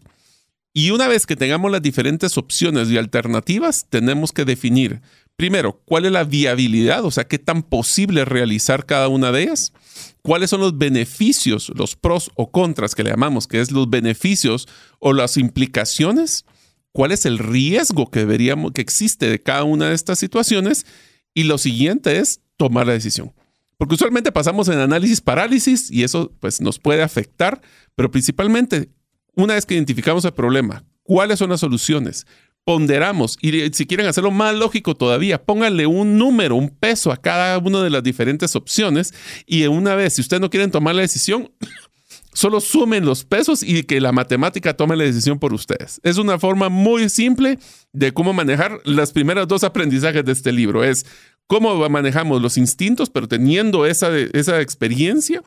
[0.74, 5.00] Y una vez que tengamos las diferentes opciones y alternativas, tenemos que definir,
[5.38, 9.72] primero, cuál es la viabilidad, o sea, qué tan posible realizar cada una de ellas,
[10.20, 14.66] cuáles son los beneficios, los pros o contras que le llamamos, que es los beneficios
[14.98, 16.44] o las implicaciones,
[16.90, 20.86] cuál es el riesgo que deberíamos, que existe de cada una de estas situaciones,
[21.32, 23.32] y lo siguiente es tomar la decisión.
[23.76, 27.62] Porque usualmente pasamos en análisis parálisis y eso pues nos puede afectar,
[27.94, 28.90] pero principalmente
[29.36, 32.26] una vez que identificamos el problema, cuáles son las soluciones,
[32.68, 37.56] ponderamos y si quieren hacerlo más lógico todavía, pónganle un número, un peso a cada
[37.56, 39.14] una de las diferentes opciones
[39.46, 41.50] y una vez, si ustedes no quieren tomar la decisión,
[42.34, 45.98] solo sumen los pesos y que la matemática tome la decisión por ustedes.
[46.02, 47.58] Es una forma muy simple
[47.94, 50.84] de cómo manejar las primeras dos aprendizajes de este libro.
[50.84, 51.06] Es
[51.46, 55.42] cómo manejamos los instintos, pero teniendo esa, esa experiencia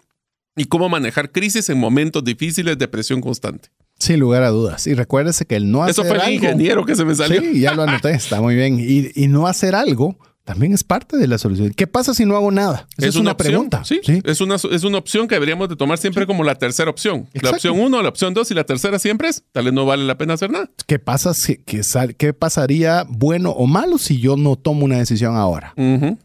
[0.56, 3.70] y cómo manejar crisis en momentos difíciles de presión constante.
[4.02, 4.88] Sin lugar a dudas.
[4.88, 7.40] Y recuérdese que el no hacer Eso fue el algo- ingeniero que se me salió.
[7.40, 8.80] Sí, ya lo anoté, está muy bien.
[8.80, 10.16] Y, y no hacer algo
[10.52, 11.72] también es parte de la solución.
[11.74, 12.86] ¿Qué pasa si no hago nada?
[12.98, 13.86] Esa es, una, pregunta.
[13.86, 17.30] Sí, Es, una, es una opción que deberíamos de tomar siempre como la tercera opción.
[17.42, 20.04] La opción uno, la opción dos y la tercera siempre es, tal vez no vale
[20.04, 20.70] la pena hacer nada.
[20.88, 21.80] ¿Qué, pasa si, qué,
[22.18, 25.74] ¿Qué pasaría bueno o malo si yo no tomo una decisión ahora?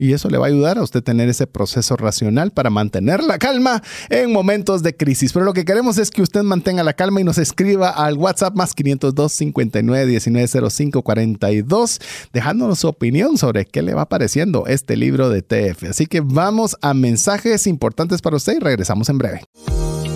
[0.00, 3.38] Y eso le va a ayudar a usted tener ese proceso racional para mantener la
[3.38, 5.32] calma en momentos de crisis.
[5.32, 8.56] Pero lo que queremos es que usted mantenga la calma y nos escriba al WhatsApp
[8.56, 12.00] más 502 59 19 05 42,
[12.32, 15.90] dejándonos su opinión sobre qué le va pareciendo este libro de TF.
[15.90, 19.42] Así que vamos a mensajes importantes para usted y regresamos en breve.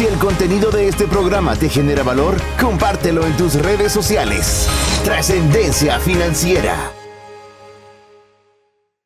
[0.00, 4.66] Si el contenido de este programa te genera valor, compártelo en tus redes sociales.
[5.04, 6.90] Trascendencia financiera.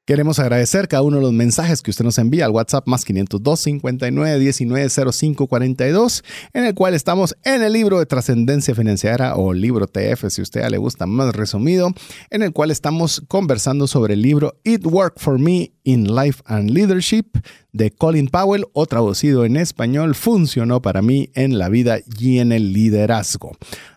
[0.07, 3.59] Queremos agradecer cada uno de los mensajes que usted nos envía al WhatsApp más 502
[3.59, 9.53] 59 19 05 42, en el cual estamos en el libro de trascendencia financiera o
[9.53, 11.93] libro TF, si a usted le gusta más resumido,
[12.31, 16.71] en el cual estamos conversando sobre el libro It Worked for Me in Life and
[16.71, 17.39] Leadership
[17.75, 22.53] de Colin Powell o traducido en español Funcionó para mí en la vida y en
[22.53, 23.51] el liderazgo.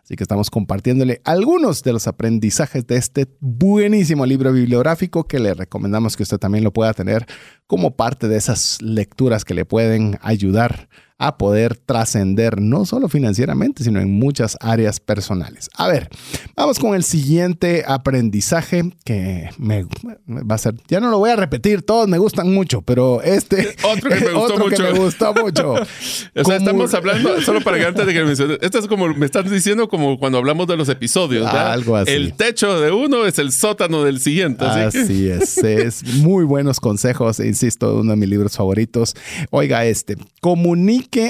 [0.03, 5.53] Así que estamos compartiéndole algunos de los aprendizajes de este buenísimo libro bibliográfico que le
[5.53, 7.25] recomendamos que usted también lo pueda tener
[7.67, 10.89] como parte de esas lecturas que le pueden ayudar
[11.37, 15.69] poder trascender no solo financieramente, sino en muchas áreas personales.
[15.75, 16.09] A ver,
[16.55, 19.85] vamos con el siguiente aprendizaje que me
[20.27, 23.75] va a ser, ya no lo voy a repetir, todos me gustan mucho, pero este
[23.83, 24.83] otro que me gustó mucho.
[24.83, 25.73] me gustó mucho.
[26.35, 29.25] o sea, estamos hablando, solo para que antes de que me esto es como, me
[29.25, 31.71] estás diciendo como cuando hablamos de los episodios, ¿verdad?
[31.71, 32.11] Algo así.
[32.11, 34.65] El techo de uno es el sótano del siguiente.
[34.65, 39.15] Así, es, es muy buenos consejos, insisto, uno de mis libros favoritos.
[39.49, 40.17] Oiga este,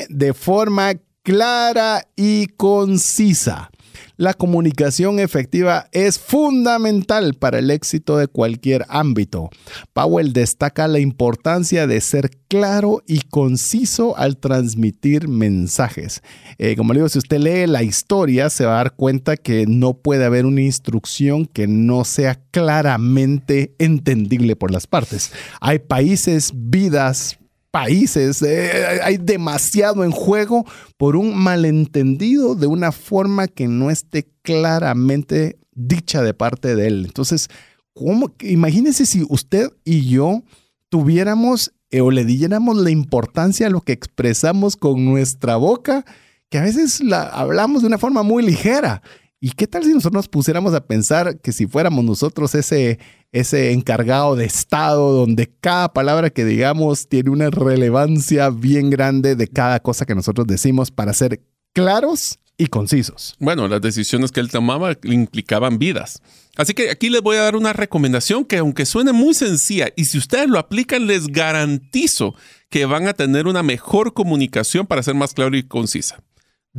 [0.09, 3.69] de forma clara y concisa.
[4.15, 9.51] La comunicación efectiva es fundamental para el éxito de cualquier ámbito.
[9.93, 16.23] Powell destaca la importancia de ser claro y conciso al transmitir mensajes.
[16.57, 19.65] Eh, como le digo, si usted lee la historia, se va a dar cuenta que
[19.67, 25.31] no puede haber una instrucción que no sea claramente entendible por las partes.
[25.61, 27.37] Hay países, vidas,
[27.71, 28.41] países.
[28.41, 30.65] Eh, hay demasiado en juego
[30.97, 37.05] por un malentendido de una forma que no esté claramente dicha de parte de él.
[37.05, 37.49] Entonces,
[37.93, 38.33] ¿cómo?
[38.41, 40.43] imagínense si usted y yo
[40.89, 46.05] tuviéramos eh, o le diéramos la importancia a lo que expresamos con nuestra boca,
[46.49, 49.01] que a veces la hablamos de una forma muy ligera.
[49.39, 52.99] ¿Y qué tal si nosotros nos pusiéramos a pensar que si fuéramos nosotros ese
[53.31, 59.47] ese encargado de Estado donde cada palabra que digamos tiene una relevancia bien grande de
[59.47, 61.41] cada cosa que nosotros decimos para ser
[61.73, 63.35] claros y concisos.
[63.39, 66.21] Bueno, las decisiones que él tomaba implicaban vidas.
[66.55, 70.05] Así que aquí les voy a dar una recomendación que aunque suene muy sencilla y
[70.05, 72.33] si ustedes lo aplican les garantizo
[72.69, 76.23] que van a tener una mejor comunicación para ser más claro y concisa.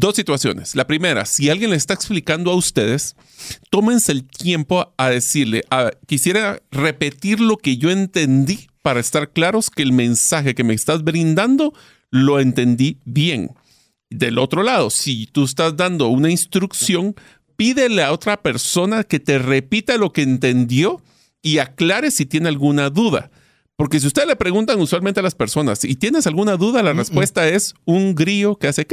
[0.00, 0.76] Dos situaciones.
[0.76, 3.16] La primera, si alguien le está explicando a ustedes,
[3.68, 5.64] tómense el tiempo a decirle,
[6.06, 11.02] quisiera repetir lo que yo entendí para estar claros que el mensaje que me estás
[11.02, 11.74] brindando
[12.12, 13.50] lo entendí bien.
[14.08, 17.16] Del otro lado, si tú estás dando una instrucción,
[17.56, 21.02] pídele a otra persona que te repita lo que entendió
[21.42, 23.32] y aclare si tiene alguna duda.
[23.74, 27.48] Porque si ustedes le preguntan usualmente a las personas, y tienes alguna duda, la respuesta
[27.48, 28.86] es un grillo que hace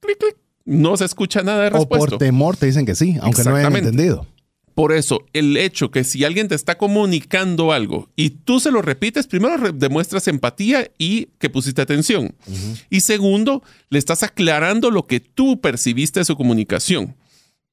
[0.00, 2.06] clic, clic, no se escucha nada de respuesta.
[2.06, 4.26] O por temor te dicen que sí, aunque no hayan entendido.
[4.74, 8.80] Por eso, el hecho que si alguien te está comunicando algo y tú se lo
[8.82, 12.34] repites, primero demuestras empatía y que pusiste atención.
[12.88, 17.16] Y segundo, le estás aclarando lo que tú percibiste de su comunicación.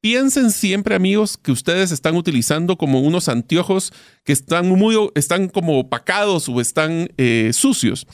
[0.02, 5.80] Piensen siempre, amigos, que ustedes están utilizando como unos anteojos que están muy, están como
[5.80, 8.06] opacados o están eh, sucios.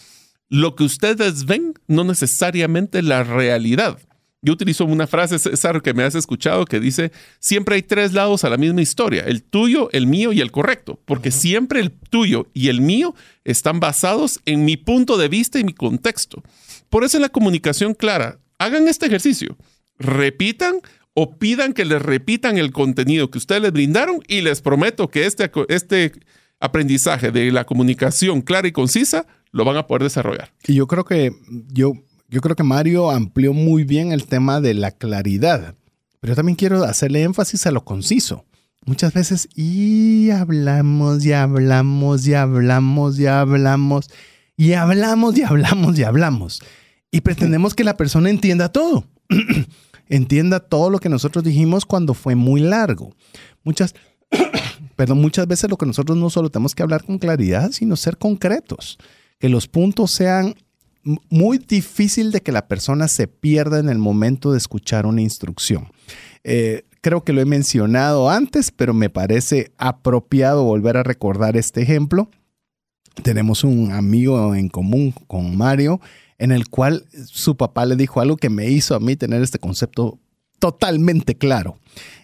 [0.53, 3.97] Lo que ustedes ven no necesariamente es la realidad.
[4.43, 8.43] Yo utilizo una frase, César, que me has escuchado, que dice, siempre hay tres lados
[8.43, 12.45] a la misma historia, el tuyo, el mío y el correcto, porque siempre el tuyo
[12.53, 16.43] y el mío están basados en mi punto de vista y mi contexto.
[16.91, 19.57] Por eso en la comunicación clara, hagan este ejercicio,
[19.97, 20.75] repitan
[21.15, 25.25] o pidan que les repitan el contenido que ustedes les brindaron y les prometo que
[25.25, 26.11] este, este
[26.59, 30.51] aprendizaje de la comunicación clara y concisa lo van a poder desarrollar.
[30.67, 31.31] Y yo creo que
[31.71, 31.93] yo
[32.33, 35.75] yo creo que Mario amplió muy bien el tema de la claridad,
[36.19, 38.43] pero yo también quiero hacerle énfasis a lo conciso.
[38.85, 44.09] Muchas veces, y hablamos, y hablamos, y hablamos, y hablamos,
[44.57, 46.61] y hablamos, y hablamos, y hablamos.
[47.11, 49.05] Y pretendemos que la persona entienda todo.
[50.09, 53.15] entienda todo lo que nosotros dijimos cuando fue muy largo.
[53.63, 53.93] Muchas,
[54.95, 58.17] perdón, muchas veces lo que nosotros no solo tenemos que hablar con claridad, sino ser
[58.17, 58.97] concretos.
[59.43, 60.55] Que los puntos sean
[61.29, 65.89] muy difícil de que la persona se pierda en el momento de escuchar una instrucción.
[66.45, 71.81] Eh, creo que lo he mencionado antes, pero me parece apropiado volver a recordar este
[71.81, 72.29] ejemplo.
[73.21, 75.99] Tenemos un amigo en común con Mario,
[76.37, 79.59] en el cual su papá le dijo algo que me hizo a mí tener este
[79.59, 80.19] concepto
[80.57, 81.79] totalmente claro.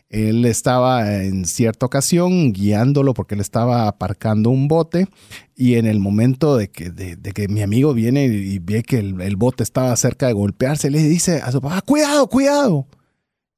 [0.09, 5.07] Él estaba en cierta ocasión guiándolo porque él estaba aparcando un bote
[5.55, 9.35] y en el momento de que, de, que mi amigo viene y ve que el,
[9.35, 12.87] bote estaba cerca de golpearse, le dice a su papá, cuidado, cuidado.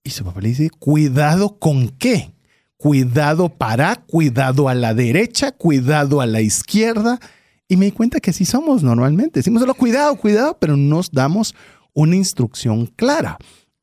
[0.04, 2.34] Y su papá le dice, cuidado con qué?
[2.76, 7.20] Cuidado para, cuidado a la derecha, cuidado a la izquierda.
[7.70, 9.40] Y me di cuenta que así somos normalmente.
[9.40, 11.56] Decimos solo cuidado, cuidado, pero nos damos
[11.94, 13.38] una instrucción clara.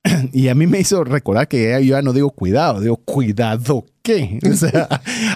[0.33, 4.39] y a mí me hizo recordar que yo ya no digo cuidado, digo cuidado qué,
[4.51, 4.89] o sea,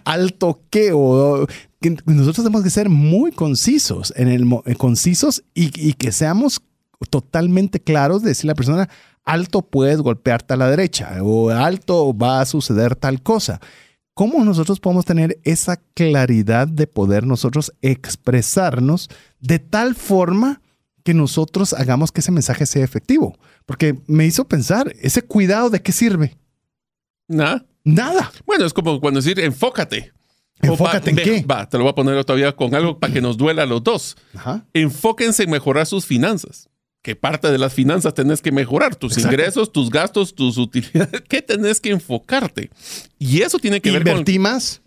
[0.04, 1.46] alto qué, o
[1.80, 6.62] que nosotros tenemos que ser muy concisos, en el, eh, concisos y, que seamos
[7.10, 8.88] totalmente claros de decir a la persona,
[9.24, 13.60] alto puedes golpearte a la derecha o alto va a suceder tal cosa.
[14.14, 19.08] ¿Cómo nosotros podemos tener esa claridad de poder nosotros expresarnos
[19.40, 20.60] de tal forma
[21.02, 23.36] que nosotros hagamos que ese mensaje sea efectivo.
[23.66, 26.36] Porque me hizo pensar, ese cuidado de qué sirve.
[27.28, 27.64] Nada.
[27.84, 28.32] Nada.
[28.46, 30.12] Bueno, es como cuando decir, enfócate.
[30.60, 31.42] ¿Enfócate en qué?
[31.42, 33.82] Va, te lo voy a poner todavía con algo para que nos duela a los
[33.82, 34.16] dos.
[34.34, 34.64] Ajá.
[34.72, 36.68] Enfóquense en mejorar sus finanzas.
[37.02, 38.94] ¿Qué parte de las finanzas tenés que mejorar?
[38.94, 41.20] Tus ingresos, tus gastos, tus utilidades.
[41.28, 42.70] ¿Qué tenés que enfocarte?
[43.18, 44.10] Y eso tiene que ver con...
[44.12, 44.82] ¿Invertí más?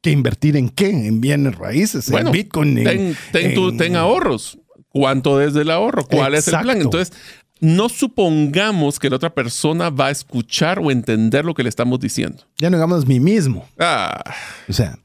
[0.00, 0.90] ¿Que invertir en qué?
[0.90, 2.10] ¿En bienes raíces?
[2.10, 2.78] Bueno, ¿En Bitcoin?
[2.78, 4.58] en- ten, tu- en- ten ahorros.
[4.88, 6.04] ¿Cuánto es del ahorro?
[6.06, 6.80] ¿Cuál es el plan?
[6.80, 7.16] Entonces,
[7.60, 12.00] no supongamos que la otra persona va a escuchar o entender lo que le estamos
[12.00, 12.42] diciendo.
[12.58, 13.66] Ya no hagamos mí mismo.
[13.78, 14.22] Ah,
[14.68, 14.98] O sea,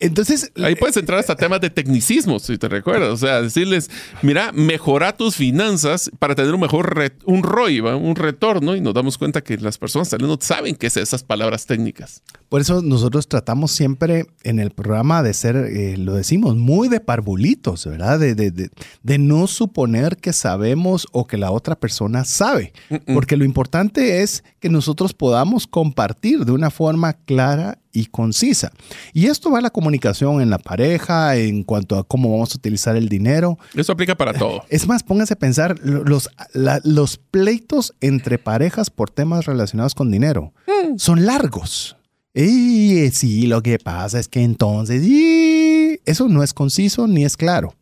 [0.00, 0.52] entonces...
[0.62, 3.10] ahí puedes entrar hasta temas de tecnicismo, si te recuerdas.
[3.10, 3.90] O sea, decirles,
[4.22, 7.96] mira, mejora tus finanzas para tener un mejor re- un ROI, ¿va?
[7.96, 8.76] un retorno.
[8.76, 12.22] Y nos damos cuenta que las personas vez no saben qué es esas palabras técnicas.
[12.48, 17.00] Por eso nosotros tratamos siempre en el programa de ser, eh, lo decimos, muy de
[17.00, 18.18] parvulitos, ¿verdad?
[18.18, 18.70] De, de- de-
[19.02, 22.72] de no suponer que sabemos o que la otra persona sabe.
[23.12, 28.72] Porque lo importante es que nosotros podamos compartir de una forma clara y concisa.
[29.12, 32.58] Y esto va a la comunicación en la pareja, en cuanto a cómo vamos a
[32.58, 33.58] utilizar el dinero.
[33.74, 34.64] Eso aplica para todo.
[34.68, 39.94] Es más, pónganse a pensar lo- los, la- los pleitos entre parejas por temas relacionados
[39.94, 40.52] con dinero
[40.96, 41.96] son largos.
[42.34, 47.24] Y eh, sí, lo que pasa es que entonces, y eso no es conciso ni
[47.24, 47.74] es claro.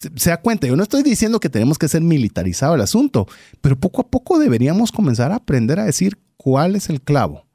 [0.00, 3.26] Se, se da cuenta, yo no estoy diciendo que tenemos que ser militarizado el asunto,
[3.60, 7.45] pero poco a poco deberíamos comenzar a aprender a decir cuál es el clavo.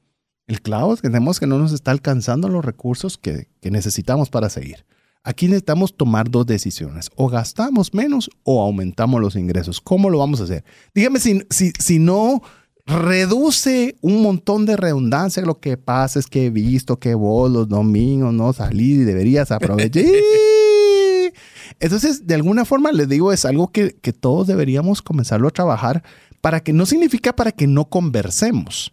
[0.52, 4.30] El clavo es que tenemos que no nos está alcanzando los recursos que, que necesitamos
[4.30, 4.86] para seguir.
[5.24, 7.10] Aquí necesitamos tomar dos decisiones.
[7.16, 9.80] O gastamos menos o aumentamos los ingresos.
[9.80, 10.66] ¿Cómo lo vamos a hacer?
[10.94, 12.42] Dígame si, si, si no
[12.86, 15.42] reduce un montón de redundancia.
[15.42, 19.52] Lo que pasa es que he visto que vos los domingos no salís y deberías
[19.54, 20.04] aprovechar.
[21.80, 26.04] Entonces, de alguna forma, les digo, es algo que, que todos deberíamos comenzarlo a trabajar
[26.42, 28.92] para que no significa para que no conversemos,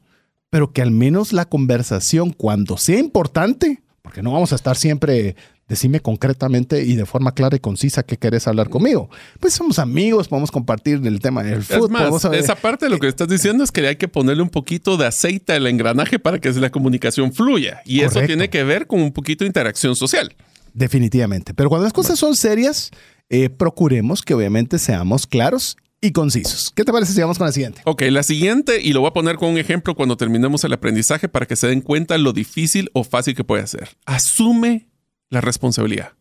[0.50, 5.36] pero que al menos la conversación, cuando sea importante, porque no vamos a estar siempre,
[5.68, 9.10] decime concretamente y de forma clara y concisa qué querés hablar conmigo.
[9.38, 11.90] Pues somos amigos, podemos compartir el tema del Es fútbol.
[11.90, 14.96] más, esa parte de lo que estás diciendo es que hay que ponerle un poquito
[14.96, 17.82] de aceite al engranaje para que la comunicación fluya.
[17.84, 20.34] Y eso tiene que ver con un poquito de interacción social.
[20.72, 21.54] Definitivamente.
[21.54, 22.90] Pero cuando las cosas son serias,
[23.28, 26.72] eh, procuremos que obviamente seamos claros y concisos.
[26.74, 27.80] ¿Qué te parece si vamos con la siguiente?
[27.84, 31.28] Ok, la siguiente, y lo voy a poner con un ejemplo cuando terminemos el aprendizaje
[31.28, 33.90] para que se den cuenta lo difícil o fácil que puede ser.
[34.06, 34.88] Asume
[35.30, 36.12] la responsabilidad.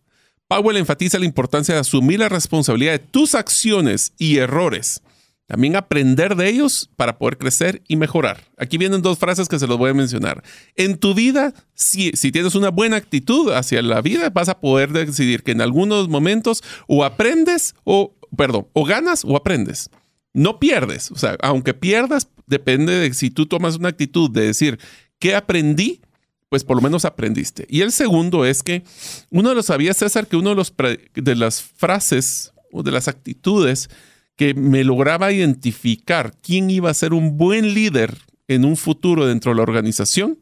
[0.48, 5.02] Powell enfatiza la importancia de asumir la responsabilidad de tus acciones y errores.
[5.48, 8.44] También aprender de ellos para poder crecer y mejorar.
[8.58, 10.44] Aquí vienen dos frases que se los voy a mencionar.
[10.76, 14.92] En tu vida, si, si tienes una buena actitud hacia la vida, vas a poder
[14.92, 19.90] decidir que en algunos momentos o aprendes o, perdón, o ganas o aprendes.
[20.34, 21.12] No pierdes.
[21.12, 24.80] O sea, aunque pierdas, depende de si tú tomas una actitud de decir,
[25.20, 26.02] ¿qué aprendí?
[26.50, 27.66] Pues por lo menos aprendiste.
[27.70, 28.84] Y el segundo es que
[29.32, 33.90] uno de los sabía, César, que uno de, de las frases o de las actitudes
[34.36, 38.18] que me lograba identificar quién iba a ser un buen líder
[38.48, 40.38] en un futuro dentro de la organización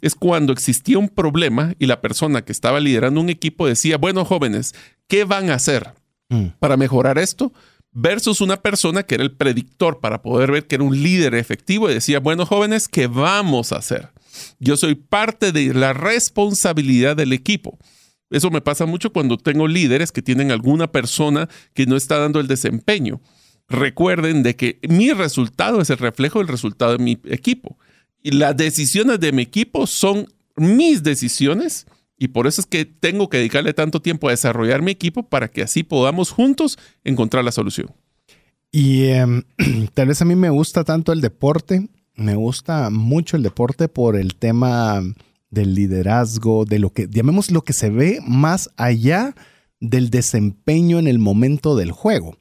[0.00, 4.24] es cuando existía un problema y la persona que estaba liderando un equipo decía, bueno,
[4.24, 4.74] jóvenes,
[5.08, 5.92] ¿qué van a hacer
[6.58, 7.52] para mejorar esto?
[7.92, 11.90] Versus una persona que era el predictor para poder ver que era un líder efectivo
[11.90, 14.10] y decía, bueno, jóvenes, ¿qué vamos a hacer?
[14.58, 17.78] Yo soy parte de la responsabilidad del equipo.
[18.30, 22.38] Eso me pasa mucho cuando tengo líderes que tienen alguna persona que no está dando
[22.38, 23.20] el desempeño.
[23.68, 27.76] Recuerden de que mi resultado es el reflejo del resultado de mi equipo.
[28.22, 31.86] Y las decisiones de mi equipo son mis decisiones
[32.22, 35.48] y por eso es que tengo que dedicarle tanto tiempo a desarrollar mi equipo para
[35.48, 37.90] que así podamos juntos encontrar la solución.
[38.70, 39.42] Y em,
[39.94, 44.16] tal vez a mí me gusta tanto el deporte, me gusta mucho el deporte por
[44.16, 45.02] el tema
[45.48, 49.34] del liderazgo, de lo que, llamemos lo que se ve más allá
[49.80, 52.36] del desempeño en el momento del juego.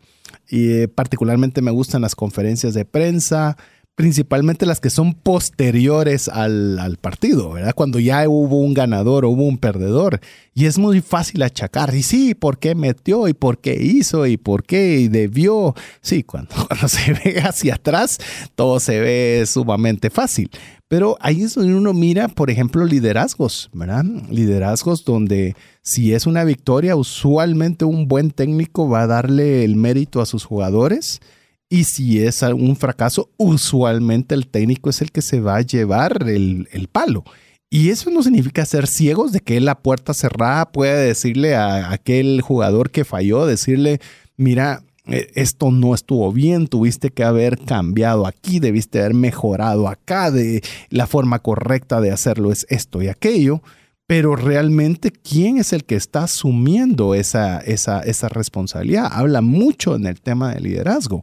[0.50, 3.56] Y eh, particularmente me gustan las conferencias de prensa,
[4.00, 7.74] principalmente las que son posteriores al, partido, ¿verdad?
[7.76, 10.22] Cuando ya hubo un ganador o hubo un perdedor.
[10.54, 11.94] Y es muy fácil achacar.
[11.94, 13.28] Y sí, ¿por qué metió?
[13.28, 14.26] ¿Y por qué hizo?
[14.26, 15.76] ¿Y por qué debió?
[16.00, 18.20] Sí, cuando, cuando se ve hacia atrás,
[18.56, 20.50] todo se ve sumamente fácil.
[20.88, 24.06] Pero ahí es donde uno mira, por ejemplo, liderazgos, ¿verdad?
[24.30, 30.22] Liderazgos donde si es una victoria, usualmente un buen técnico va a darle el mérito
[30.22, 31.20] a sus jugadores.
[31.70, 36.28] Y si es un fracaso, usualmente el técnico es el que se va a llevar
[36.28, 37.24] el, el, palo.
[37.70, 42.42] Y eso no significa ser ciegos de que la puerta cerrada puede decirle a aquel
[42.42, 44.00] jugador que falló, decirle,
[44.36, 50.32] mira, eh, esto no estuvo bien, tuviste que haber cambiado aquí, debiste haber mejorado acá,
[50.32, 53.62] de la forma correcta de hacerlo es esto y aquello,
[54.08, 59.08] pero realmente quién es el que está asumiendo esa, esa, esa responsabilidad.
[59.12, 61.22] Habla mucho en el tema de liderazgo.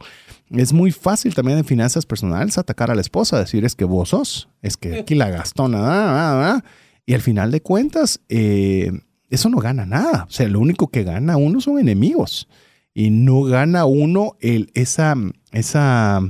[0.50, 4.10] Es muy fácil también en finanzas personales atacar a la esposa, decir es que vos
[4.10, 6.64] sos, es que aquí la gastona, ah, ah, ah,
[7.04, 8.92] y al final de cuentas, eh,
[9.30, 10.26] eso no gana nada.
[10.28, 12.48] O sea, lo único que gana uno son enemigos
[12.94, 15.14] y no gana uno el, esa,
[15.52, 16.20] esa,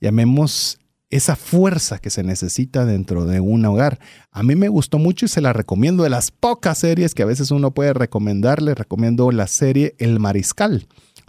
[0.00, 0.78] llamemos,
[1.10, 3.98] esa fuerza que se necesita dentro de un hogar.
[4.30, 7.26] A mí me gustó mucho y se la recomiendo de las pocas series que a
[7.26, 8.74] veces uno puede recomendarle.
[8.74, 10.86] Recomiendo la serie El Mariscal.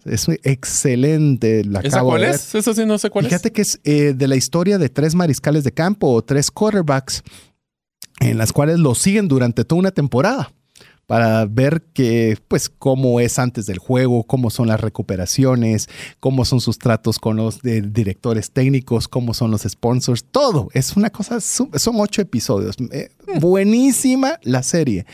[0.07, 1.63] Es excelente.
[1.63, 2.55] La ¿Esa cuál es?
[2.55, 3.29] Eso sí no sé cuál es.
[3.29, 7.23] Fíjate que es eh, de la historia de tres mariscales de campo o tres quarterbacks
[8.19, 10.51] en las cuales lo siguen durante toda una temporada
[11.05, 15.87] para ver que, pues, cómo es antes del juego, cómo son las recuperaciones,
[16.19, 20.67] cómo son sus tratos con los directores técnicos, cómo son los sponsors, todo.
[20.73, 22.75] Es una cosa, son ocho episodios.
[22.91, 25.05] Eh, buenísima la serie.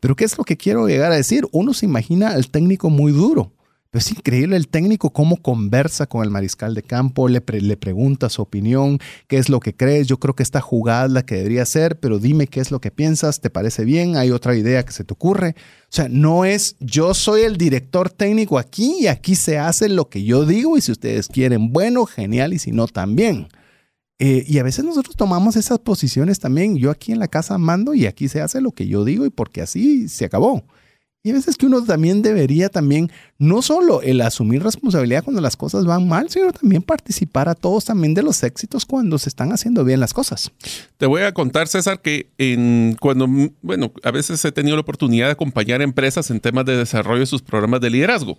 [0.00, 1.46] Pero ¿qué es lo que quiero llegar a decir?
[1.52, 3.52] Uno se imagina al técnico muy duro
[3.98, 8.40] es increíble el técnico cómo conversa con el mariscal de campo, le, le, pregunta su
[8.40, 11.66] opinión, qué es lo que crees, yo creo que esta jugada es la que debería
[11.66, 14.16] ser, pero dime qué es lo que piensas, ¿te parece bien?
[14.16, 15.54] ¿Hay otra idea que se te ocurre?
[15.82, 20.08] O sea, no es yo soy el director técnico aquí y aquí se hace lo
[20.08, 23.48] que yo digo y si ustedes quieren, bueno, genial y si no, también.
[24.18, 27.92] Eh, y a veces nosotros tomamos esas posiciones también, yo aquí en la casa mando
[27.92, 30.64] y aquí se hace lo que yo digo y porque así se acabó.
[31.24, 33.08] Y a veces que uno también debería también,
[33.38, 37.84] no solo el asumir responsabilidad cuando las cosas van mal, sino también participar a todos
[37.84, 40.50] también de los éxitos cuando se están haciendo bien las cosas.
[40.96, 43.28] Te voy a contar, César, que en, cuando,
[43.62, 47.26] bueno, a veces he tenido la oportunidad de acompañar empresas en temas de desarrollo de
[47.26, 48.36] sus programas de liderazgo.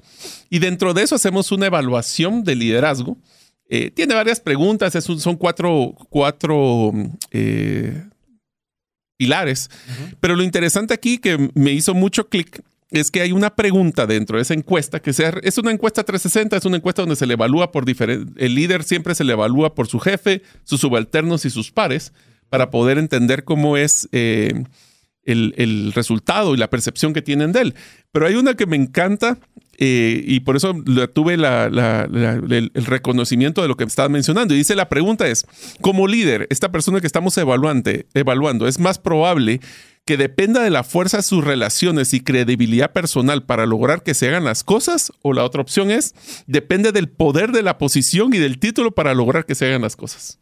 [0.50, 3.18] Y dentro de eso hacemos una evaluación de liderazgo.
[3.70, 6.92] Eh, tiene varias preguntas, son cuatro, cuatro
[7.32, 8.04] eh,
[9.16, 9.70] pilares.
[10.20, 12.62] Pero lo interesante aquí que me hizo mucho clic
[12.94, 16.58] es que hay una pregunta dentro de esa encuesta que sea, es una encuesta 360,
[16.58, 19.74] es una encuesta donde se le evalúa por diferentes, el líder siempre se le evalúa
[19.74, 22.14] por su jefe, sus subalternos y sus pares
[22.50, 24.64] para poder entender cómo es eh,
[25.26, 27.76] el, resultado y la percepción que tienen de él.
[28.12, 29.40] Pero hay una que me encanta
[29.80, 30.76] eh, y por eso
[31.14, 34.54] tuve el, reconocimiento de lo que estaba mencionando.
[34.54, 35.48] Y dice, la pregunta es,
[35.82, 39.60] como líder, esta persona que estamos evaluando, ¿es más probable
[40.06, 44.28] que dependa de la fuerza de sus relaciones y credibilidad personal para lograr que se
[44.28, 45.12] hagan las cosas?
[45.22, 46.14] ¿O la otra opción es,
[46.48, 49.96] depende del poder de la posición y del título para lograr que se hagan las
[49.96, 50.40] cosas?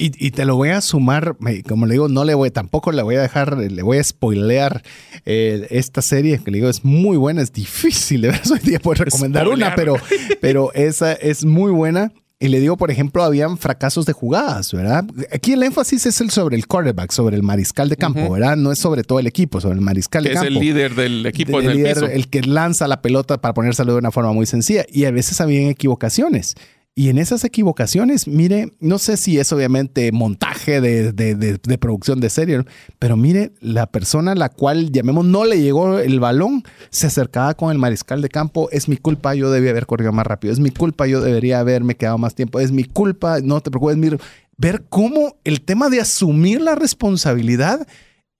[0.00, 1.36] Y, te lo voy a sumar,
[1.66, 4.84] como le digo, no le voy, tampoco le voy a dejar, le voy a spoilear
[5.26, 8.78] eh, esta serie, que le digo, es muy buena, es difícil, de verdad, hoy día
[8.78, 9.96] puedo recomendar una, pero,
[10.40, 12.12] pero esa es muy buena.
[12.40, 15.04] Y le digo, por ejemplo, habían fracasos de jugadas, ¿verdad?
[15.32, 18.56] Aquí el énfasis es el sobre el quarterback, sobre el mariscal de campo, ¿verdad?
[18.56, 20.48] No es sobre todo el equipo, sobre el mariscal de campo.
[20.48, 23.92] Es el líder del equipo en el, líder, El que lanza la pelota para ponérselo
[23.92, 24.86] de una forma muy sencilla.
[24.88, 26.54] Y a veces habían equivocaciones.
[26.94, 32.64] Y en esas equivocaciones, mire, no sé si es obviamente montaje de, producción de serie,
[32.98, 37.54] pero mire, la persona a la cual, llamemos, no le llegó el balón, se acercaba
[37.54, 40.58] con el mariscal de campo, es mi culpa, yo debía haber corrido más rápido, es
[40.58, 44.18] mi culpa, yo debería haberme quedado más tiempo, es mi culpa, no te preocupes, mire,
[44.56, 47.86] ver cómo el tema de asumir la responsabilidad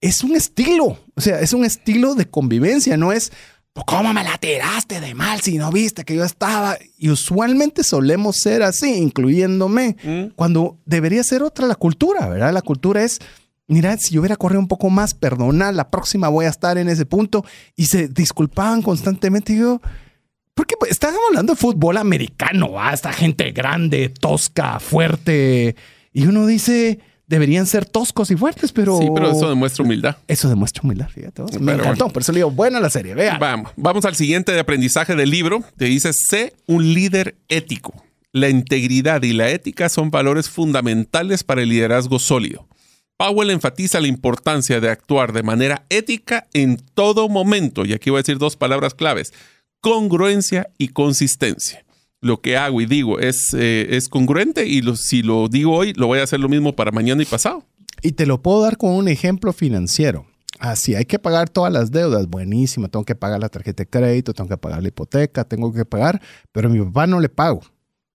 [0.01, 3.31] es un estilo, o sea, es un estilo de convivencia, no es
[3.73, 6.77] pues, ¿Cómo me la tiraste de mal si no viste que yo estaba?
[6.97, 10.35] Y usualmente solemos ser así, incluyéndome, mm.
[10.35, 12.51] cuando debería ser otra la cultura, ¿verdad?
[12.51, 13.19] La cultura es,
[13.67, 16.89] mira, si yo hubiera corrido un poco más, perdona, la próxima voy a estar en
[16.89, 17.45] ese punto.
[17.75, 19.53] Y se disculpaban constantemente.
[19.53, 19.81] Y yo,
[20.55, 22.93] porque pues, estábamos hablando de fútbol americano, ¿va?
[22.93, 25.75] esta gente grande, tosca, fuerte.
[26.11, 26.99] Y uno dice,
[27.29, 28.97] deberían ser toscos y fuertes, pero.
[28.97, 30.17] Sí, pero eso demuestra humildad.
[30.27, 31.43] Eso demuestra humildad, fíjate.
[31.59, 33.37] Me encantó, por eso le digo, buena la serie, vea.
[33.37, 35.63] Vamos, vamos al siguiente de aprendizaje del libro.
[35.77, 37.93] Te dice: sé un líder ético.
[38.31, 42.67] La integridad y la ética son valores fundamentales para el liderazgo sólido.
[43.17, 47.85] Powell enfatiza la importancia de actuar de manera ética en todo momento.
[47.85, 49.33] Y aquí voy a decir dos palabras claves:
[49.81, 51.85] congruencia y consistencia
[52.21, 56.07] lo que hago y digo es, eh, es congruente y si lo digo hoy, lo
[56.07, 57.63] voy a hacer lo mismo para mañana y pasado.
[58.01, 60.25] Y te lo puedo dar con un ejemplo financiero.
[60.59, 64.33] Así, hay que pagar todas las deudas, buenísimo, tengo que pagar la tarjeta de crédito,
[64.33, 67.61] tengo que pagar la hipoteca, tengo que pagar, pero a mi papá no le pago.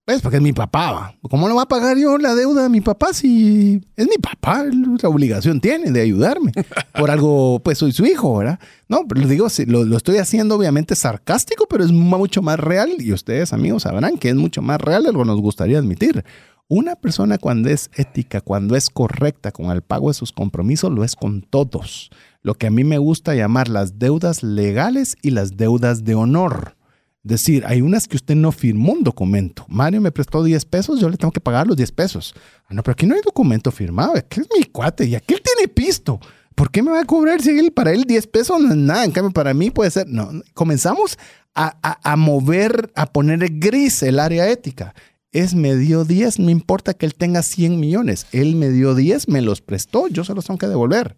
[0.06, 1.16] Pues porque es mi papá.
[1.30, 4.62] ¿Cómo lo va a pagar yo la deuda de mi papá si es mi papá?
[5.02, 6.52] La obligación tiene de ayudarme.
[6.98, 8.58] Por algo, pues soy su hijo, ¿verdad?
[8.86, 12.90] No, pero les digo, lo, lo estoy haciendo obviamente sarcástico, pero es mucho más real
[12.98, 16.22] y ustedes, amigos, sabrán que es mucho más real de lo que nos gustaría admitir.
[16.68, 21.04] Una persona cuando es ética, cuando es correcta con el pago de sus compromisos, lo
[21.04, 22.10] es con todos.
[22.42, 26.76] Lo que a mí me gusta llamar las deudas legales y las deudas de honor.
[27.24, 29.64] Decir, hay unas que usted no firmó un documento.
[29.66, 32.34] Mario me prestó 10 pesos, yo le tengo que pagar los 10 pesos.
[32.66, 34.12] Ah, no, pero aquí no hay documento firmado.
[34.14, 36.20] Aquí es mi cuate y aquí él tiene pisto.
[36.54, 39.04] ¿Por qué me va a cobrar si él, para él 10 pesos no es nada?
[39.04, 40.06] En cambio, para mí puede ser.
[40.06, 41.18] No, comenzamos
[41.54, 44.94] a, a, a mover, a poner gris el área ética
[45.34, 49.28] es me dio 10, no importa que él tenga 100 millones, él me dio 10,
[49.28, 51.16] me los prestó, yo se los tengo que devolver.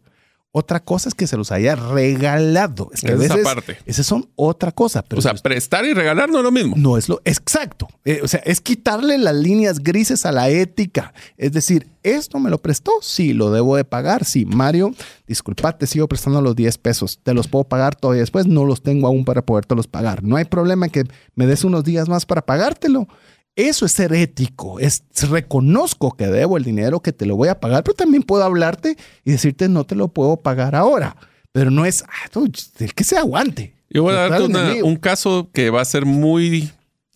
[0.59, 2.89] Otra cosa es que se los haya regalado.
[2.95, 3.77] Es que a Esa parte.
[3.85, 5.03] esas son otra cosa.
[5.03, 6.75] Pero O sea, prestar y regalar no es lo mismo.
[6.79, 7.89] no es lo exacto.
[8.07, 11.13] Eh, o sea, es quitarle las líneas grises a la ética.
[11.37, 14.25] Es decir, esto me lo prestó, sí, lo debo de pagar.
[14.25, 14.93] Sí, Mario,
[15.27, 17.21] disculpa, te sigo prestando los 10 pesos.
[17.23, 18.47] Te los puedo pagar todavía después.
[18.47, 20.23] No los tengo aún para podértelos pagar.
[20.23, 21.05] No hay problema que
[21.35, 23.09] me des unos días más para pagártelo.
[23.57, 24.79] Eso es ser ético.
[24.81, 28.45] Es reconozco que debo el dinero, que te lo voy a pagar, pero también puedo
[28.45, 31.17] hablarte y decirte no te lo puedo pagar ahora.
[31.53, 32.41] Pero no es ah,
[32.79, 33.75] el que se aguante.
[33.89, 36.71] Yo voy a darte una- un caso que va a ser muy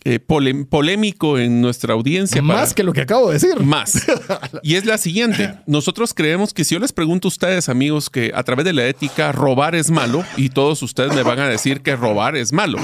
[0.05, 2.41] eh, polémico en nuestra audiencia.
[2.41, 3.61] para- Más que lo que acabo de decir.
[3.61, 4.07] Más.
[4.63, 5.55] Y es la siguiente.
[5.67, 8.87] Nosotros creemos que si yo les pregunto a ustedes, amigos, que a través de la
[8.87, 12.79] ética robar es malo, y todos ustedes me van a decir que robar es malo.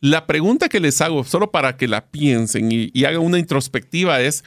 [0.00, 4.20] La pregunta que les hago, solo para que la piensen y, y hagan una introspectiva,
[4.20, 4.44] es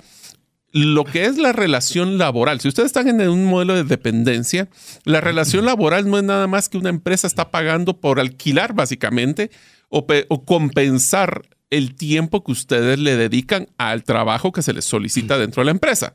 [0.71, 2.59] lo que es la relación laboral.
[2.61, 4.67] Si ustedes están en un modelo de dependencia,
[5.03, 9.49] la relación laboral no es nada más que una empresa está pagando por alquilar, básicamente,
[9.89, 10.05] o
[10.45, 15.65] compensar el tiempo que ustedes le dedican al trabajo que se les solicita dentro de
[15.65, 16.13] la empresa.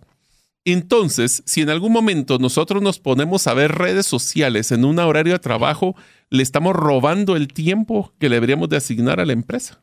[0.65, 5.35] Entonces, si en algún momento nosotros nos ponemos a ver redes sociales en un horario
[5.35, 5.95] de trabajo,
[6.31, 9.81] le estamos robando el tiempo que le deberíamos de asignar a la empresa.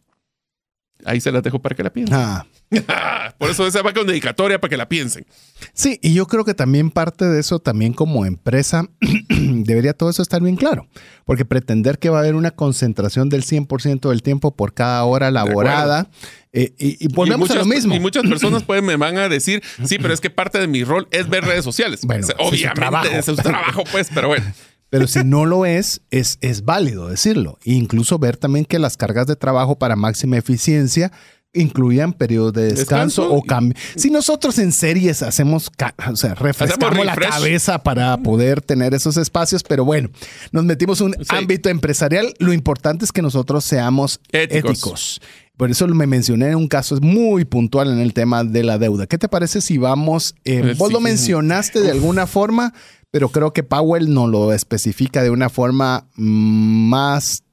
[1.06, 2.16] Ahí se las dejo para que la piensen.
[2.16, 2.46] Ah,
[3.38, 5.26] Por eso esa va con dedicatoria para que la piensen.
[5.74, 8.88] Sí, y yo creo que también parte de eso, también como empresa,
[9.30, 10.88] debería todo eso estar bien claro.
[11.26, 15.32] Porque pretender que va a haber una concentración del 100% del tiempo por cada hora
[15.32, 16.10] laborada,
[16.54, 17.96] eh, y, y volvemos y a lo mismo.
[17.96, 20.84] Y muchas personas pueden, me van a decir, sí, pero es que parte de mi
[20.84, 22.02] rol es ver redes sociales.
[22.04, 23.08] Bueno, O sea, ese es su obviamente, trabajo.
[23.12, 24.46] es su trabajo, pues, pero bueno.
[24.92, 27.58] Pero si no lo es, es, es válido decirlo.
[27.64, 31.14] E incluso ver también que las cargas de trabajo para máxima eficiencia
[31.54, 33.78] incluían periodos de descanso, Descanso o cambio.
[33.96, 35.72] Si nosotros en series hacemos,
[36.10, 40.10] o sea, refrescamos la cabeza para poder tener esos espacios, pero bueno,
[40.52, 41.36] nos metimos en un Sí.
[41.38, 42.34] ámbito empresarial.
[42.40, 44.72] Lo importante es que nosotros seamos Éticos.
[44.72, 45.22] éticos.
[45.62, 49.06] Por eso me mencioné en un caso muy puntual en el tema de la deuda.
[49.06, 50.34] ¿Qué te parece si vamos?
[50.44, 52.74] eh, El vos lo mencionaste de alguna forma,
[53.12, 57.44] pero creo que Powell no lo especifica de una forma mm, más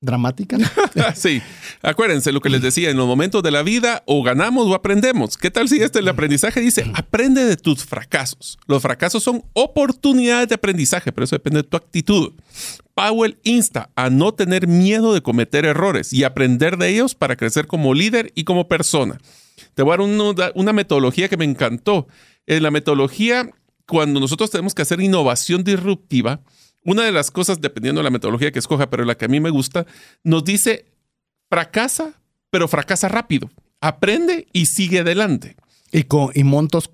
[0.00, 0.56] dramática.
[1.14, 1.42] sí,
[1.82, 5.36] acuérdense lo que les decía, en los momentos de la vida o ganamos o aprendemos.
[5.36, 8.56] ¿Qué tal si este el aprendizaje dice, aprende de tus fracasos?
[8.66, 12.32] Los fracasos son oportunidades de aprendizaje, pero eso depende de tu actitud.
[12.96, 17.66] Powell insta a no tener miedo de cometer errores y aprender de ellos para crecer
[17.66, 19.18] como líder y como persona.
[19.74, 22.08] Te voy a dar una, metodología que me encantó.
[22.46, 23.50] En la metodología,
[23.86, 26.40] cuando nosotros tenemos que hacer innovación disruptiva,
[26.84, 29.40] una de las cosas, dependiendo de la metodología que escoja, pero la que a mí
[29.40, 29.84] me gusta,
[30.24, 30.86] nos dice,
[31.50, 32.14] fracasa,
[32.48, 33.50] pero fracasa rápido.
[33.82, 35.56] Aprende y sigue adelante.
[35.92, 36.90] y, con, y montos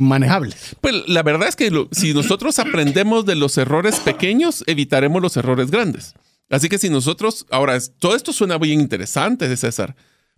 [0.00, 0.76] manejables.
[0.80, 5.36] Pues la verdad es que lo- si nosotros aprendemos de los errores pequeños, evitaremos los
[5.36, 6.14] errores grandes.
[6.48, 9.94] Así que si nosotros, ahora, todo esto suena bien interesante de César,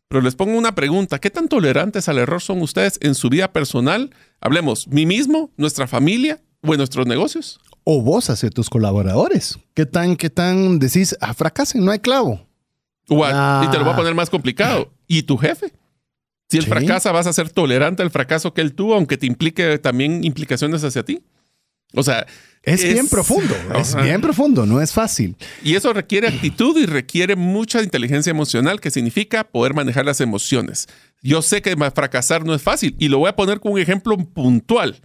[0.09, 3.51] pero les pongo una pregunta, ¿qué tan tolerantes al error son ustedes en su vida
[3.53, 4.11] personal?
[4.41, 7.61] Hablemos, mí mismo, nuestra familia o en nuestros negocios.
[7.85, 9.59] O vos hacia tus colaboradores.
[9.75, 12.47] ¿Qué tan, qué tan decís, ah, fracasen, no hay clavo?
[13.09, 13.63] O Ah.
[13.67, 14.93] Y te lo voy a poner más complicado.
[15.09, 15.73] ¿Y tu jefe?
[16.53, 16.71] Si él Sí.
[16.71, 20.85] fracasa, vas a ser tolerante al fracaso que él tuvo, aunque te implique también implicaciones
[20.85, 21.21] hacia ti.
[21.95, 22.27] O sea,
[22.65, 25.37] Es, Es- bien profundo, es bien profundo, no es fácil.
[25.65, 30.87] y eso requiere actitud y requiere mucha inteligencia emocional, que significa poder manejar las emociones.
[31.23, 34.17] Yo sé que fracasar no es fácil y lo voy a poner con un ejemplo
[34.17, 35.01] puntual.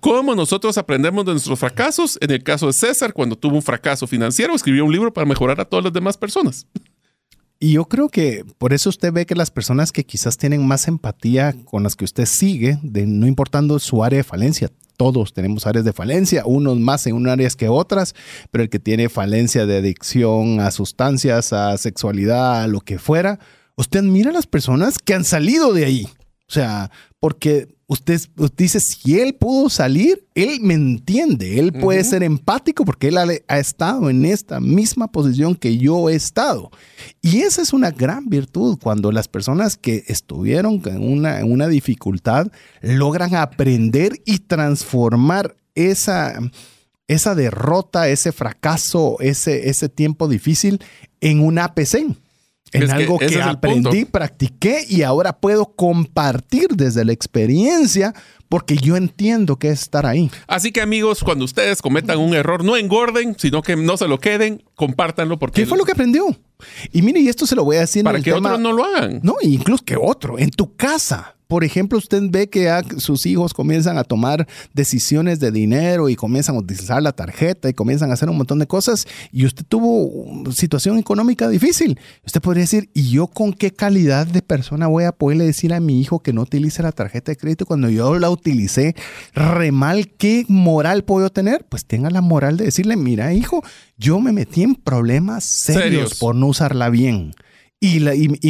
[0.00, 2.18] ¿Cómo nosotros aprendemos de nuestros fracasos?
[2.20, 5.60] En el caso de César, cuando tuvo un fracaso financiero, escribió un libro para mejorar
[5.60, 6.66] a todas las demás personas.
[7.62, 10.88] Y yo creo que por eso usted ve que las personas que quizás tienen más
[10.88, 15.64] empatía con las que usted sigue, de no importando su área de falencia, todos tenemos
[15.66, 18.14] áreas de falencia, unos más en unas áreas que otras,
[18.50, 23.38] pero el que tiene falencia de adicción a sustancias, a sexualidad, a lo que fuera,
[23.76, 26.08] Usted admira a las personas que han salido de ahí.
[26.48, 26.90] O sea,
[27.20, 28.20] porque usted,
[28.56, 33.58] dice, si él pudo salir, él me entiende, él puede ser empático porque él ha,
[33.58, 36.70] estado en esta misma posición que yo he estado.
[37.20, 41.68] Y esa es una gran virtud cuando las personas que estuvieron en una, en una
[41.68, 42.48] dificultad
[42.80, 46.38] logran aprender y transformar esa,
[47.08, 50.80] esa derrota, ese fracaso, ese, ese tiempo difícil
[51.20, 52.06] en un APC
[52.72, 58.14] en algo que, aprendí, practiqué y ahora puedo compartir desde la experiencia
[58.52, 60.30] porque yo entiendo que es estar ahí.
[60.46, 64.20] Así que amigos, cuando ustedes cometan un error, no engorden, sino que no se lo
[64.20, 65.62] queden, compártanlo porque...
[65.62, 66.26] ¿Qué fue lo que aprendió?
[66.92, 68.04] Y mire, y esto se lo voy a decir...
[68.04, 69.20] Para que otros no lo hagan.
[69.22, 73.98] No, incluso que otro, en tu casa por ejemplo, usted ve que sus hijos comienzan
[73.98, 78.30] a tomar decisiones de dinero y comienzan a utilizar la tarjeta y comienzan a hacer
[78.30, 82.00] un montón de cosas y usted tuvo una situación económica difícil.
[82.24, 85.80] Usted podría decir, ¿y yo con qué calidad de persona voy a poderle decir a
[85.80, 88.94] mi hijo que no utilice la tarjeta de crédito cuando yo la utilicé
[89.34, 90.08] re mal?
[90.08, 91.64] ¿Qué moral puedo tener?
[91.68, 93.62] Pues tenga la moral de decirle, mira hijo,
[93.96, 96.18] yo me metí en problemas serios.
[96.18, 97.32] por no usarla bien.
[97.84, 97.98] Y,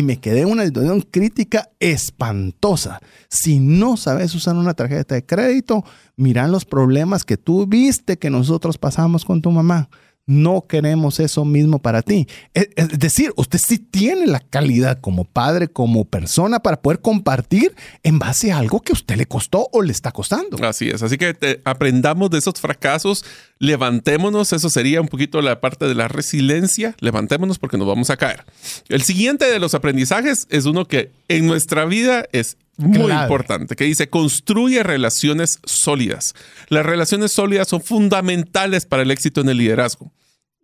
[0.02, 3.00] me quedé en una situación crítica espantosa.
[3.30, 5.84] Si no sabes usar una tarjeta de crédito,
[6.16, 9.88] miran los problemas que tú viste que nosotros pasamos con tu mamá
[10.26, 12.28] no queremos eso mismo para ti.
[12.54, 18.18] Es, decir, usted sí tiene la calidad como padre, como persona para poder compartir en
[18.18, 20.64] base a algo que a usted le costó o le está costando.
[20.64, 23.24] Así es, así que aprendamos de esos fracasos,
[23.58, 28.16] levantémonos, eso sería un poquito la parte de la resiliencia, levantémonos porque nos vamos a
[28.16, 28.44] caer.
[28.88, 33.84] El siguiente de los aprendizajes es uno que en nuestra vida es muy importante, que
[33.84, 36.34] dice, construye relaciones sólidas.
[36.68, 40.12] Las relaciones sólidas son fundamentales para el éxito en el liderazgo.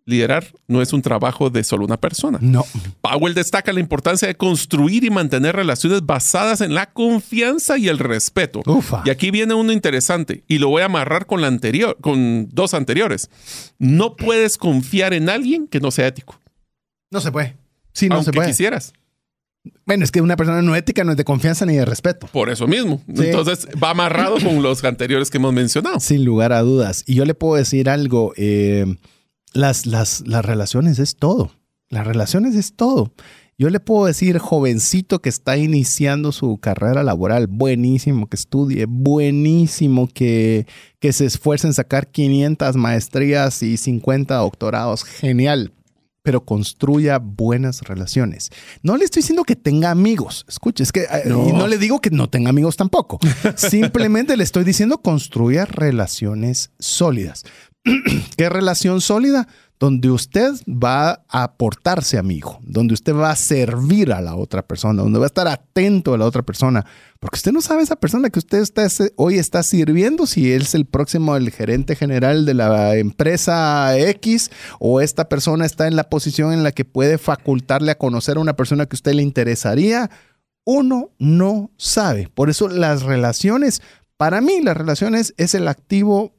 [0.05, 2.39] Liderar no es un trabajo de solo una persona.
[2.41, 2.65] No.
[3.03, 7.99] Powell destaca la importancia de construir y mantener relaciones basadas en la confianza y el
[7.99, 8.63] respeto.
[9.05, 12.73] Y aquí viene uno interesante y lo voy a amarrar con la anterior, con dos
[12.73, 13.29] anteriores.
[13.79, 16.41] No puedes confiar en alguien que no sea ético.
[17.11, 17.57] No se puede.
[17.93, 18.49] Sí, no se puede.
[18.49, 18.95] quisieras.
[19.85, 22.29] Bueno, es que una persona no ética no es de confianza ni de respeto.
[22.33, 23.03] Por eso mismo.
[23.09, 26.01] Entonces va amarrado con los anteriores que hemos mencionado.
[26.01, 27.05] Sin lugar a dudas.
[27.07, 28.97] Y yo le puedo decir algo, eh,
[29.53, 31.53] las, las, las relaciones es todo.
[31.89, 33.13] Las relaciones es todo.
[33.61, 40.07] Yo le puedo decir, jovencito que está iniciando su carrera laboral, buenísimo que estudie, buenísimo
[40.07, 40.67] que,
[41.01, 45.73] que se esfuerce en sacar 500 maestrías y 50 doctorados, genial
[46.29, 48.51] pero construya buenas relaciones.
[48.83, 51.49] No le estoy diciendo que tenga amigos, escuche, es que eh, no.
[51.49, 53.19] y no le digo que no tenga amigos tampoco.
[53.57, 57.47] Simplemente le estoy diciendo construya relaciones sólidas.
[58.37, 59.49] ¿Qué relación sólida?
[59.79, 65.03] Donde usted va a aportarse amigo, donde usted va a servir a la otra persona,
[65.03, 66.85] donde va a estar atento a la otra persona,
[67.21, 70.75] porque usted no sabe esa persona que usted está, hoy está sirviendo, si él es
[70.75, 74.51] el próximo, gerente general de la empresa X,
[74.81, 78.41] o esta persona está en la posición en la que puede facultarle a conocer a
[78.41, 80.11] una persona que usted le interesaría.
[80.65, 82.29] Uno no sabe.
[82.35, 83.83] Por eso las relaciones,
[84.17, 86.38] para mí las relaciones es el activo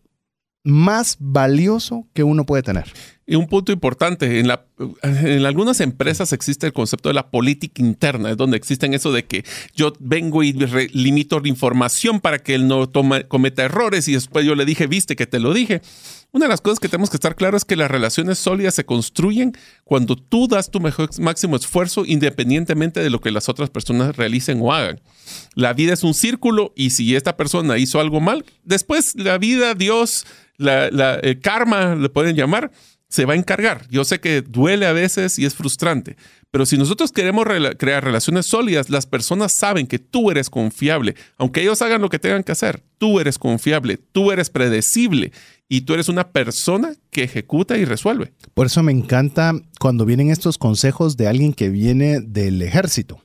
[0.63, 2.85] más valioso que uno puede tener.
[3.29, 8.37] Y un punto importante, en, algunas empresas existe el concepto de la política interna, es
[8.37, 9.45] donde existen eso de que
[9.75, 12.91] yo vengo y limito la información para que él no
[13.27, 15.83] cometa errores y después yo le dije, viste que te lo dije.
[16.31, 18.85] Una de las cosas que tenemos que estar claro es que las relaciones sólidas se
[18.85, 19.53] construyen
[19.83, 24.59] cuando tú das tu mejor, máximo esfuerzo independientemente de lo que las otras personas realicen
[24.61, 25.01] o hagan.
[25.53, 29.75] La vida es un círculo y si esta persona hizo algo mal, después la vida,
[29.75, 30.25] Dios,
[30.59, 32.71] la, el karma, le pueden llamar,
[33.07, 33.87] se va a encargar.
[33.89, 36.15] Yo sé que duele a veces y es frustrante,
[36.51, 37.45] pero si nosotros queremos
[37.77, 41.15] crear relaciones sólidas, las personas saben que tú eres confiable.
[41.37, 45.31] Aunque ellos hagan lo que tengan que hacer, tú eres confiable, tú eres predecible
[45.67, 48.33] y tú eres una persona que ejecuta y resuelve.
[48.53, 53.23] Por eso me encanta cuando vienen estos consejos de alguien que viene del ejército.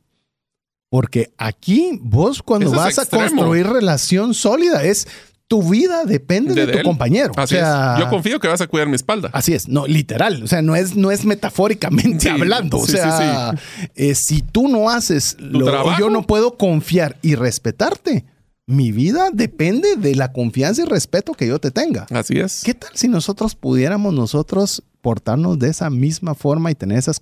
[0.91, 5.09] Porque aquí vos cuando vas a construir relación sólida es
[5.55, 7.33] tu vida depende de, tu compañero.
[7.37, 9.31] o sea, Yo confío que vas a cuidar mi espalda.
[9.33, 10.43] Así es, no, literal.
[10.43, 12.79] O sea, no es, no es metafóricamente hablando.
[12.79, 13.55] o sea,
[13.95, 18.25] eh, si tú no haces lo que yo no puedo confiar y respetarte.
[18.67, 22.07] Mi vida depende de la confianza y respeto que yo te tenga.
[22.11, 22.63] Así es.
[22.65, 27.21] ¿Qué tal si nosotros pudiéramos nosotros portarnos de esa misma forma y tener esas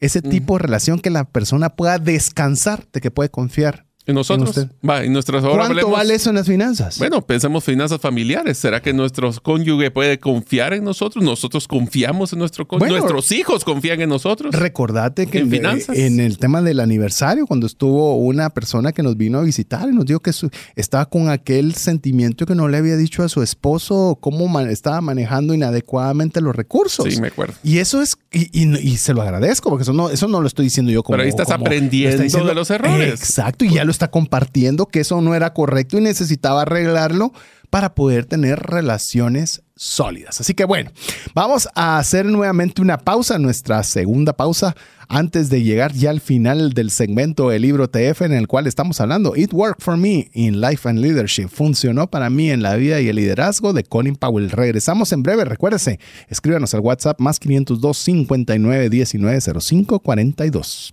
[0.00, 4.50] ese tipo de relación que la persona pueda descansar de que puede confiar ¿En nosotros?
[4.50, 4.68] usted?
[4.86, 6.98] Va, en nuestras ahora ¿Cuánto hablemos- vale eso en las finanzas?
[6.98, 8.58] Bueno, pensemos finanzas familiares.
[8.58, 11.24] ¿Será que nuestro cónyuge puede confiar en nosotros?
[11.24, 12.90] ¿Nosotros confiamos en nuestro cónyuge?
[12.90, 14.54] Bueno, ¿Nuestros hijos confían en nosotros?
[14.54, 15.96] Recordate que ¿En en, finanzas?
[15.96, 19.92] en el tema del aniversario, cuando estuvo una persona que nos vino a visitar y
[19.94, 23.42] nos dijo que su- estaba con aquel sentimiento que no le había dicho a su
[23.42, 27.06] esposo cómo man- estaba manejando inadecuadamente los recursos.
[27.12, 27.54] Sí, me acuerdo.
[27.62, 30.46] Y eso es, y, y- y se lo agradezco, porque eso no, eso no lo
[30.46, 31.14] estoy diciendo yo como.
[31.14, 33.20] Pero ahí estás como- aprendiendo de los errores.
[33.20, 37.32] Exacto, y ya lo está compartiendo que eso no era correcto y necesitaba arreglarlo
[37.74, 40.40] para poder tener relaciones sólidas.
[40.40, 40.92] Así que bueno,
[41.34, 44.76] vamos a hacer nuevamente una pausa, nuestra segunda pausa,
[45.08, 49.00] antes de llegar ya al final del segmento del libro TF en el cual estamos
[49.00, 49.34] hablando.
[49.36, 51.48] It Worked for Me in Life and Leadership.
[51.48, 54.50] Funcionó para mí en la vida y el liderazgo de Colin Powell.
[54.50, 55.44] Regresamos en breve.
[55.44, 60.92] Recuérdese, escríbanos al WhatsApp más 502 59 19 05 42.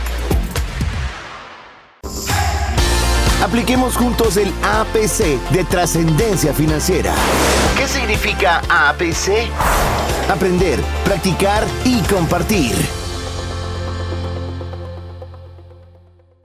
[3.51, 7.13] Apliquemos juntos el APC de trascendencia financiera.
[7.77, 9.51] ¿Qué significa APC?
[10.29, 12.71] Aprender, practicar y compartir.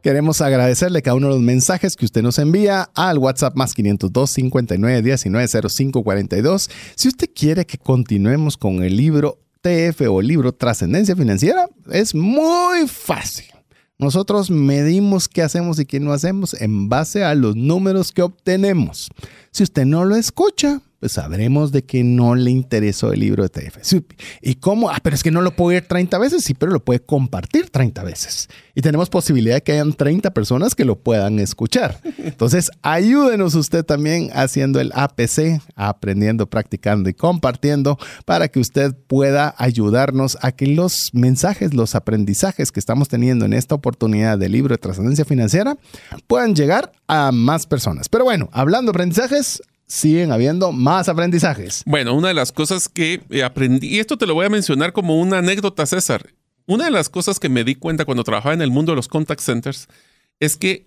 [0.03, 4.29] Queremos agradecerle cada uno de los mensajes que usted nos envía al WhatsApp más 502
[4.29, 6.71] 59 19 05 42.
[6.97, 12.89] Si usted quiere que continuemos con el libro TF o libro Trascendencia Financiera, es muy
[12.89, 13.56] fácil.
[13.99, 19.11] Nosotros medimos qué hacemos y qué no hacemos en base a los números que obtenemos.
[19.53, 23.49] Si usted no lo escucha, pues sabremos de que no le interesó el libro de
[23.51, 23.79] TF.
[24.41, 24.91] ¿Y cómo?
[24.91, 27.69] Ah, pero es que no lo puede ir 30 veces, sí, pero lo puede compartir
[27.71, 28.49] 30 veces.
[28.75, 32.01] Y tenemos posibilidad de que hayan 30 personas que lo puedan escuchar.
[32.19, 39.55] Entonces, ayúdenos usted también haciendo el APC, aprendiendo, practicando y compartiendo para que usted pueda
[39.59, 44.75] ayudarnos a que los mensajes, los aprendizajes que estamos teniendo en esta oportunidad del libro
[44.75, 45.77] de trascendencia financiera
[46.27, 48.09] puedan llegar a más personas.
[48.09, 51.83] Pero bueno, hablando de aprendizajes, siguen habiendo más aprendizajes.
[51.87, 54.93] Bueno, una de las cosas que eh, aprendí, y esto te lo voy a mencionar
[54.93, 56.35] como una anécdota, César.
[56.67, 59.09] Una de las cosas que me di cuenta cuando trabajaba en el mundo de los
[59.09, 59.87] contact centers
[60.41, 60.87] es que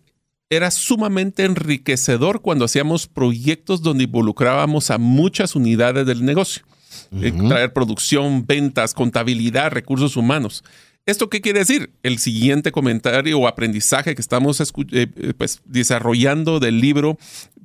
[0.50, 6.64] era sumamente enriquecedor cuando hacíamos proyectos donde involucrábamos a muchas unidades del negocio.
[7.12, 10.64] Eh, traer producción, ventas, contabilidad, recursos humanos.
[11.10, 11.92] ¿Esto qué quiere decir?
[12.04, 17.18] El siguiente comentario o aprendizaje que estamos eh, eh, pues, desarrollando del libro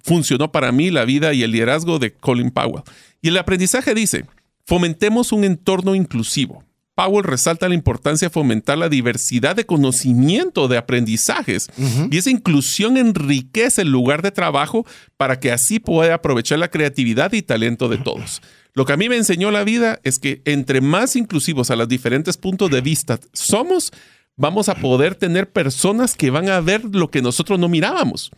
[0.02, 2.84] funcionó para mí la vida y el liderazgo de Colin Powell.
[3.20, 4.24] Y el aprendizaje dice,
[4.64, 6.64] fomentemos un entorno inclusivo.
[6.94, 11.68] Powell resalta la importancia de fomentar la diversidad de conocimiento, de aprendizajes.
[12.10, 14.86] Y esa inclusión enriquece el lugar de trabajo
[15.16, 18.40] para que así pueda aprovechar la creatividad y talento de todos.
[18.74, 21.88] Lo que a mí me enseñó la vida es que entre más inclusivos a los
[21.88, 23.92] diferentes puntos de vista somos,
[24.36, 28.32] vamos a poder tener personas que van a ver lo que nosotros no mirábamos.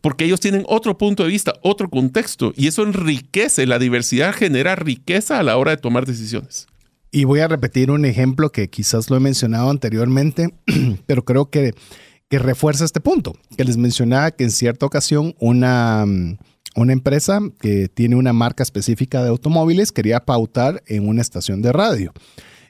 [0.00, 4.76] Porque ellos tienen otro punto de vista, otro contexto, y eso enriquece, la diversidad genera
[4.76, 6.66] riqueza a la hora de tomar decisiones.
[7.10, 10.54] Y voy a repetir un ejemplo que quizás lo he mencionado anteriormente,
[11.06, 11.72] pero creo que,
[12.28, 16.38] que refuerza este punto, que les mencionaba que en cierta ocasión una, mm,
[16.76, 21.72] una empresa que tiene una marca específica de automóviles quería pautar en una estación de
[21.72, 22.12] radio.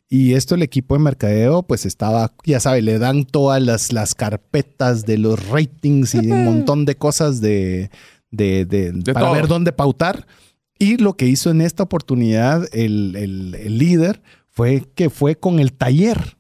[0.09, 4.14] Y esto el equipo de mercadeo pues estaba, ya sabe, le dan todas las, las
[4.14, 7.90] carpetas de los ratings y un montón de cosas de,
[8.30, 9.34] de, de- De para todo.
[9.34, 10.26] ver dónde pautar.
[10.78, 15.59] Y lo que hizo en esta oportunidad el, el- el líder fue que fue con
[15.61, 16.36] el taller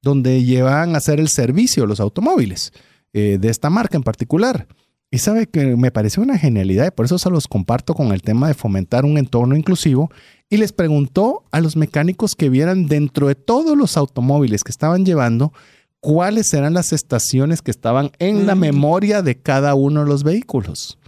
[0.00, 2.72] donde llevan a hacer el servicio los automóviles
[3.12, 4.68] eh, de esta marca en particular.
[5.10, 8.20] Y sabe que me pareció una genialidad y por eso se los comparto con el
[8.20, 10.10] tema de fomentar un entorno inclusivo.
[10.50, 15.04] Y les preguntó a los mecánicos que vieran dentro de todos los automóviles que estaban
[15.06, 15.52] llevando
[16.00, 18.60] cuáles eran las estaciones que estaban en la mm.
[18.60, 20.98] memoria de cada uno de los vehículos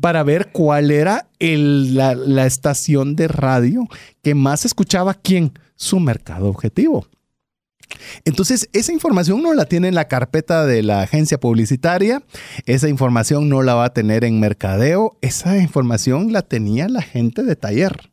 [0.00, 3.86] para ver cuál era la, la, estación de radio
[4.22, 7.06] que más escuchaba quién, su mercado objetivo.
[8.24, 12.22] Entonces, esa información no la tiene en la carpeta de la agencia publicitaria,
[12.66, 17.42] esa información no la va a tener en mercadeo, esa información la tenía la gente
[17.42, 18.09] de taller.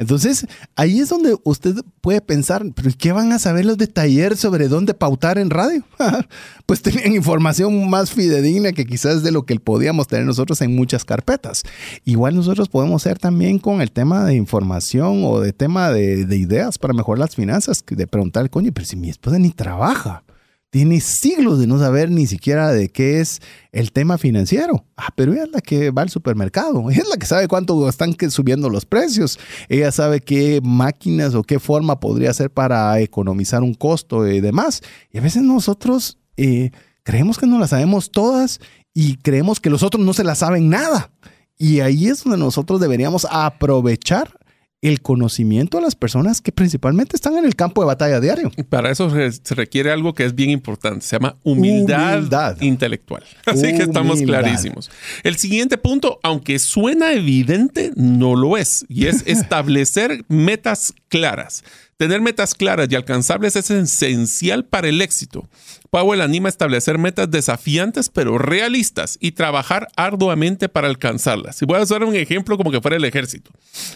[0.00, 0.46] Entonces,
[0.76, 4.66] ahí es donde usted puede pensar, ¿pero qué van a saber los de taller sobre
[4.66, 5.84] dónde pautar en radio?
[6.66, 11.04] pues tenían información más fidedigna que quizás de lo que podíamos tener nosotros en muchas
[11.04, 11.64] carpetas.
[12.06, 16.36] Igual nosotros podemos ser también con el tema de información o de tema de, de
[16.38, 20.24] ideas para mejorar las finanzas, de preguntar, coño, pero si mi esposa ni trabaja
[20.70, 23.40] tiene siglos de no saber ni siquiera de qué es
[23.72, 24.84] el tema financiero.
[24.96, 27.88] Ah, pero ella es la que va al supermercado, ella es la que sabe cuánto
[27.88, 33.62] están subiendo los precios, ella sabe qué máquinas o qué forma podría ser para economizar
[33.62, 34.80] un costo y demás.
[35.12, 36.70] Y a veces nosotros eh,
[37.02, 38.60] creemos que no las sabemos todas
[38.94, 41.10] y creemos que los otros no se las saben nada.
[41.58, 44.39] Y ahí es donde nosotros deberíamos aprovechar
[44.82, 48.50] el conocimiento a las personas que principalmente están en el campo de batalla diario.
[48.68, 53.24] Para eso se requiere algo que es bien importante, se llama humildad, intelectual.
[53.44, 54.90] Así que estamos clarísimos.
[55.22, 61.62] El siguiente punto, aunque suena evidente, no lo es, y es establecer metas claras.
[61.98, 65.46] Tener metas claras y alcanzables es esencial para el éxito.
[65.90, 71.60] Powell anima a establecer metas desafiantes pero realistas y trabajar arduamente para alcanzarlas.
[71.62, 73.50] Y voy a usar un ejemplo como que fuera el ejército.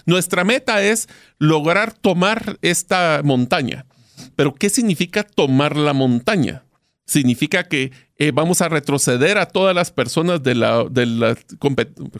[0.05, 3.86] Nuestra meta es lograr tomar esta montaña.
[4.36, 6.64] Pero ¿qué significa tomar la montaña?
[7.07, 10.86] Significa que eh, vamos a retroceder a todas las personas de la,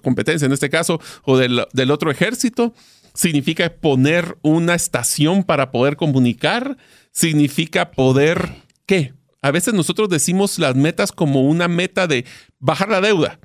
[0.03, 2.75] competencia, en este caso, o del otro ejército
[3.15, 6.77] significa poner una estación para poder comunicar,
[7.13, 8.57] significa poder,
[8.87, 9.15] ¿qué?
[9.45, 12.25] A veces nosotros decimos las metas como una meta de
[12.59, 13.39] bajar la deuda,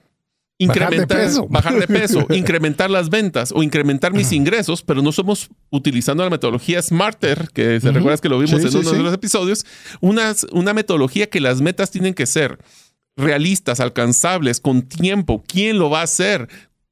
[0.58, 6.24] incrementar, bajar de peso, incrementar las ventas o incrementar mis ingresos, pero no somos utilizando
[6.24, 9.66] la metodología Smarter, que se recuerdas que lo vimos en uno de los episodios,
[10.00, 12.60] una, una metodología que las metas tienen que ser
[13.18, 15.44] realistas, alcanzables, con tiempo.
[15.46, 16.48] ¿Quién lo va a hacer?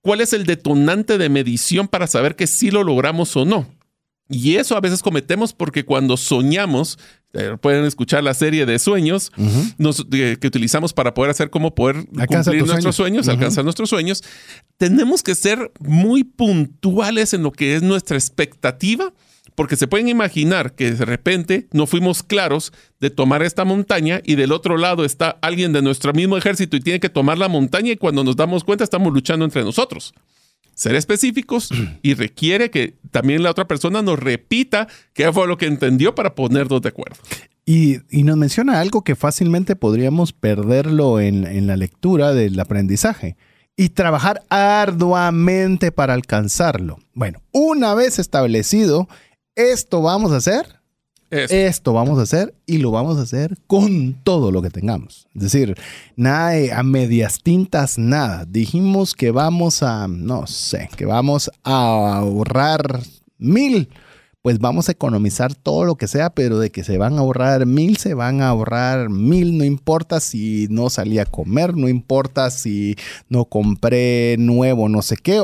[0.08, 3.68] cuál es el detonante de medición para saber que sí lo logramos o no.
[4.30, 6.98] Y eso a veces cometemos porque cuando soñamos,
[7.62, 9.32] pueden escuchar la serie de sueños
[9.78, 14.24] que utilizamos para poder hacer cómo poder cumplir nuestros sueños, alcanzar nuestros sueños,
[14.78, 19.14] tenemos que ser muy puntuales en lo que es nuestra expectativa
[19.58, 24.36] porque se pueden imaginar que de repente no fuimos claros de tomar esta montaña y
[24.36, 27.92] del otro lado está alguien de nuestro mismo ejército y tiene que tomar la montaña
[27.92, 30.14] y cuando nos damos cuenta estamos luchando entre nosotros.
[30.78, 31.72] Ser específicos
[32.04, 36.36] y requiere que también la otra persona nos repita qué fue lo que entendió para
[36.36, 37.18] ponernos de acuerdo.
[37.66, 43.38] Y, nos menciona algo que fácilmente podríamos perderlo en, en la lectura del aprendizaje
[43.76, 47.00] y trabajar arduamente para alcanzarlo.
[47.16, 49.08] Bueno, una vez establecido
[49.56, 50.77] esto vamos a hacer,
[51.32, 51.94] esto.
[51.94, 55.28] vamos a hacer y lo vamos a hacer con todo lo que tengamos.
[55.36, 55.76] Es decir,
[56.16, 58.46] nada a medias tintas, nada.
[58.46, 63.02] Dijimos que vamos a, no sé, que vamos a ahorrar
[63.38, 63.90] mil.
[64.42, 67.66] Pues vamos a economizar todo lo que sea, pero de que se van a ahorrar
[67.66, 69.58] mil, se van a ahorrar mil.
[69.58, 72.96] No importa si no salí a comer, no importa si
[73.28, 75.44] no compré nuevo, no sé qué.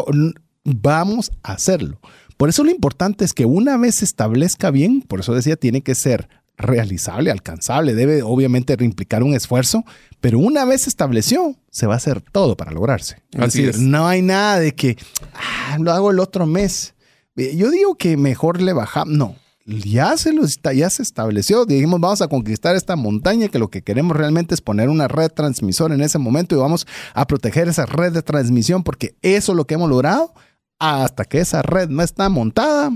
[0.63, 1.99] Vamos a hacerlo.
[2.43, 5.79] Por eso lo importante es que una vez se establezca bien, por eso decía, tiene
[5.79, 6.27] que ser
[6.57, 9.85] realizable, alcanzable, debe obviamente implicar un esfuerzo,
[10.19, 13.21] pero una vez se estableció, se va a hacer todo para lograrse.
[13.37, 14.97] Así es no hay nada de que
[15.33, 16.95] ah, lo hago el otro mes.
[17.37, 19.15] Eh, yo digo que mejor le bajamos.
[19.15, 21.65] No, ya se, lo ya se estableció.
[21.65, 25.31] Dijimos, vamos a conquistar esta montaña, que lo que queremos realmente es poner una red
[25.31, 29.55] transmisora en ese momento y vamos a proteger esa red de transmisión porque eso es
[29.55, 30.33] lo que hemos logrado
[30.79, 32.91] hasta que esa red no está montada,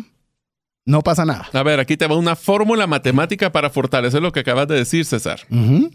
[0.85, 1.49] no pasa nada.
[1.53, 5.05] A ver, aquí te va una fórmula matemática para fortalecer lo que acabas de decir,
[5.05, 5.41] César.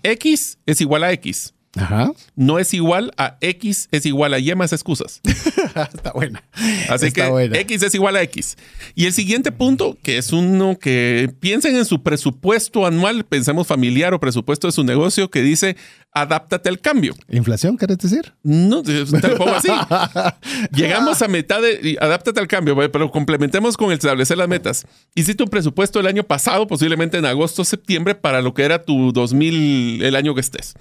[0.03, 1.55] X es igual a X.
[1.77, 2.13] Ajá.
[2.37, 5.21] No es igual a X, es igual a Y más excusas.
[5.95, 6.45] Está buena.
[6.89, 8.59] Así que X es igual a X.
[8.95, 14.13] Y el siguiente punto, que es uno que piensen en su presupuesto anual, pensemos familiar
[14.13, 15.77] o presupuesto de su negocio, que dice
[16.15, 17.15] adáptate al cambio.
[17.31, 18.35] ¿Inflación, querés decir?
[18.43, 19.71] No, lo pongo así.
[20.75, 24.87] Llegamos a mitad de, adáptate al cambio, pero complementemos con el establecer las metas.
[25.15, 29.13] Hiciste un presupuesto el año pasado, posiblemente en agosto, septiembre, para lo que era tu
[29.13, 30.75] 2000, el año que estés.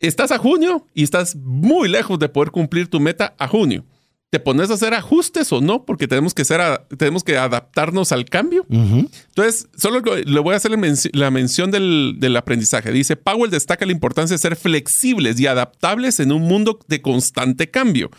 [0.00, 3.84] Estás a junio y estás muy lejos de poder cumplir tu meta a junio
[4.30, 6.60] te pones a hacer ajustes o no, porque tenemos que, ser
[6.96, 8.64] tenemos que adaptarnos al cambio.
[8.70, 10.70] Entonces, solo le voy a hacer
[11.12, 12.92] la mención del, aprendizaje.
[12.92, 17.70] Dice, Powell destaca la importancia de ser flexibles y adaptables en un mundo de constante
[17.70, 18.10] cambio.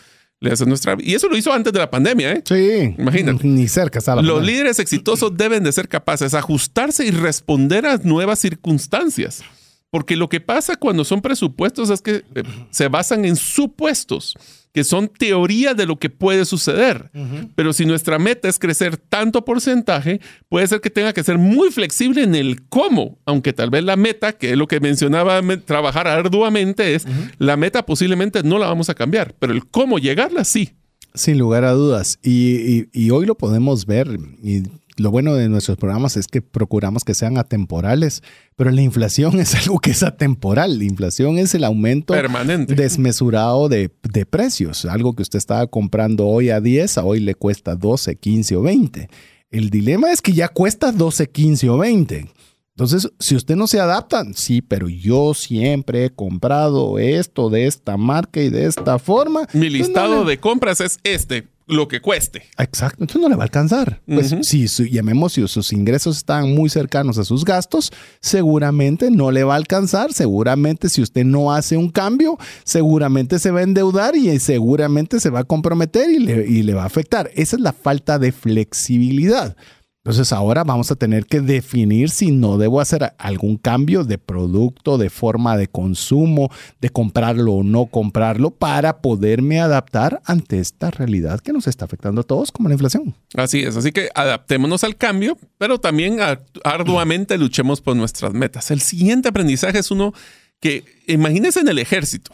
[0.41, 0.97] Le hace nuestra...
[0.99, 2.43] Y eso lo hizo antes de la pandemia, ¿eh?
[2.43, 2.95] Sí.
[2.97, 3.47] Imagínate.
[3.47, 4.21] Ni cerca estaba.
[4.21, 9.43] Los líderes exitosos deben de ser capaces de ajustarse y responder a nuevas circunstancias.
[9.91, 14.35] Porque lo que pasa cuando son presupuestos es que eh, se basan en supuestos
[14.73, 17.11] que son teoría de lo que puede suceder.
[17.55, 21.71] Pero si nuestra meta es crecer tanto porcentaje, puede ser que tenga que ser muy
[21.71, 26.07] flexible en el cómo, aunque tal vez la meta, que es lo que mencionaba, trabajar
[26.07, 27.05] arduamente, es
[27.37, 30.71] la meta posiblemente no la vamos a cambiar, pero el cómo llegarla sí.
[31.13, 32.19] Sin lugar a dudas.
[32.23, 34.17] Y, y hoy lo podemos ver.
[34.41, 34.63] Y
[35.01, 38.23] lo bueno de nuestros programas es que procuramos que sean atemporales,
[38.55, 40.77] pero la inflación es algo que es atemporal.
[40.77, 42.75] La inflación es el aumento Permanente.
[42.75, 44.85] desmesurado de, de, precios.
[44.85, 48.61] Algo que usted estaba comprando hoy a 10, a hoy le cuesta 12, 15 o
[48.61, 49.09] 20.
[49.49, 52.27] El dilema es que ya cuesta 12, 15 o 20.
[52.75, 57.97] Entonces, si usted no se adapta, sí, pero yo siempre he comprado esto de esta
[57.97, 59.47] marca y de esta forma.
[59.53, 62.43] Mi listado de compras es este lo que cueste.
[62.57, 64.01] Exacto, entonces no le va a alcanzar.
[64.05, 69.43] Pues si llamemos si sus ingresos están muy cercanos a sus gastos, seguramente no le
[69.43, 70.11] va a alcanzar.
[70.13, 75.29] Seguramente si usted no hace un cambio, seguramente se va a endeudar y seguramente se
[75.29, 77.31] va a comprometer y le, y le va a afectar.
[77.35, 79.55] Esa es la falta de flexibilidad.
[80.03, 84.97] Entonces ahora vamos a tener que definir si no debo hacer algún cambio de producto,
[84.97, 86.49] de forma de consumo,
[86.79, 92.21] de comprarlo o no comprarlo para poderme adaptar ante esta realidad que nos está afectando
[92.21, 93.13] a todos como la inflación.
[93.35, 96.17] Así es, así que adaptémonos al cambio, pero también
[96.63, 98.71] arduamente luchemos por nuestras metas.
[98.71, 100.15] El siguiente aprendizaje es uno
[100.59, 102.31] que imagínense en el ejército.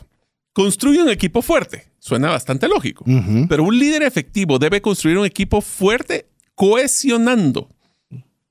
[0.53, 1.83] Construye un equipo fuerte.
[1.99, 3.03] Suena bastante lógico,
[3.49, 7.69] pero un líder efectivo debe construir un equipo fuerte cohesionando,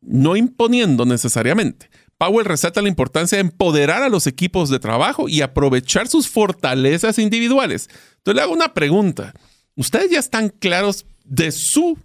[0.01, 1.91] no imponiendo necesariamente.
[2.17, 7.19] Powell resalta la importancia de empoderar a los equipos de trabajo y aprovechar sus fortalezas
[7.19, 7.91] individuales.
[8.19, 9.35] Entonces le hago una pregunta.
[9.75, 11.99] ¿Ustedes ya están claros de sus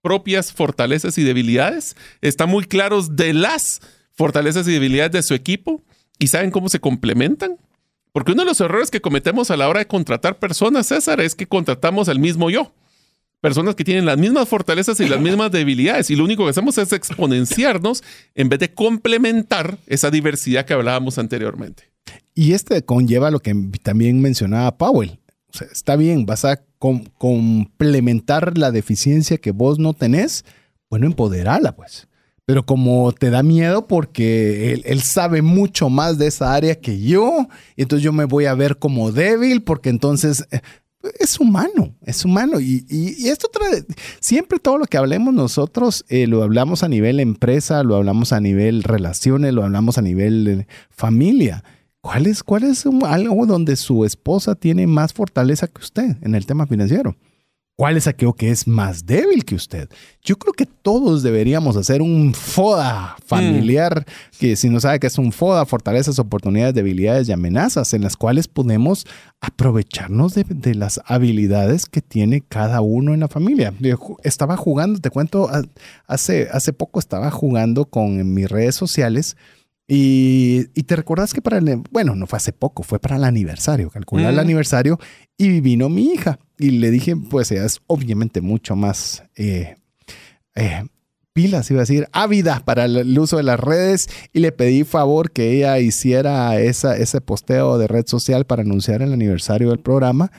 [0.00, 1.96] propias fortalezas y debilidades?
[2.22, 5.84] ¿Están muy claros de las fortalezas y debilidades de su equipo?
[6.18, 7.58] ¿Y saben cómo se complementan?
[8.12, 11.34] Porque uno de los errores que cometemos a la hora de contratar personas, César, es
[11.34, 12.72] que contratamos al mismo yo
[13.40, 16.76] personas que tienen las mismas fortalezas y las mismas debilidades y lo único que hacemos
[16.78, 18.02] es exponenciarnos
[18.34, 21.90] en vez de complementar esa diversidad que hablábamos anteriormente.
[22.34, 25.18] Y este conlleva lo que también mencionaba Powell.
[25.72, 30.44] Está bien, vas a complementar la deficiencia que vos no tenés,
[30.88, 32.06] bueno, empoderala pues.
[32.46, 37.00] Pero como te da miedo porque él, él, sabe mucho más de esa área que
[37.00, 40.60] yo, entonces yo me voy a ver como débil porque entonces eh,
[41.18, 42.60] es humano, es humano.
[42.60, 42.84] Y,
[43.28, 43.84] esto trae,
[44.20, 48.40] siempre todo lo que hablemos nosotros, eh, lo hablamos a nivel empresa, lo hablamos a
[48.40, 51.64] nivel relaciones, lo hablamos a nivel eh, familia.
[52.00, 56.46] ¿Cuál es, cuál es algo donde su esposa tiene más fortaleza que usted en el
[56.46, 57.16] tema financiero?
[57.80, 59.88] ¿Cuál es aquello que es más débil que usted?
[60.22, 64.38] Yo creo que todos deberíamos hacer un FODA familiar, mm.
[64.38, 68.18] que si no sabe que es un FODA, fortalezas, oportunidades, debilidades y amenazas, en las
[68.18, 69.06] cuales podemos
[69.40, 73.72] aprovecharnos de, las habilidades que tiene cada uno en la familia.
[74.24, 75.48] estaba jugando, te cuento,
[76.06, 79.38] hace, hace poco estaba jugando con mis redes sociales.
[79.92, 83.90] Y, te recuerdas que para el, bueno, no fue hace poco, fue para el aniversario,
[83.90, 84.40] calcular el mm.
[84.40, 85.00] aniversario
[85.36, 89.74] y vino mi hija y le dije, pues ella es obviamente mucho más eh,
[90.54, 90.84] eh,
[91.32, 95.32] pilas, iba a decir, ávida para el uso de las redes y le pedí favor
[95.32, 100.30] que ella hiciera esa, ese posteo de red social para anunciar el aniversario del programa.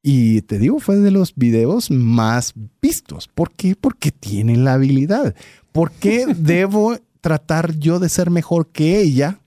[0.00, 3.26] Y te digo, fue de los videos más vistos.
[3.26, 3.74] ¿Por qué?
[3.74, 5.34] Porque tiene la habilidad.
[5.72, 9.40] ¿Por qué debo tratar yo de ser mejor que ella?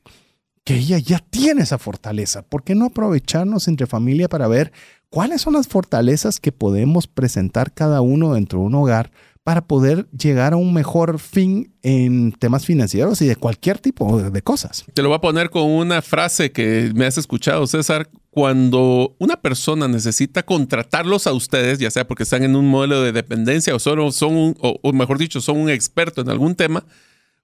[0.64, 2.42] Que ella ya tiene esa fortaleza.
[2.42, 4.72] ¿Por qué no aprovecharnos entre familia para ver
[5.16, 9.12] ¿Cuáles son las fortalezas que podemos presentar cada uno dentro de un hogar
[9.46, 14.42] para poder llegar a un mejor fin en temas financieros y de cualquier tipo de
[14.42, 14.84] cosas?
[14.94, 18.10] Te lo voy a poner con una frase que me has escuchado, César.
[18.30, 23.14] Cuando una persona necesita contratarlos a ustedes, ya sea porque están en un modelo de
[23.14, 26.84] dependencia o solo son un, o, mejor dicho, son un experto en algún tema,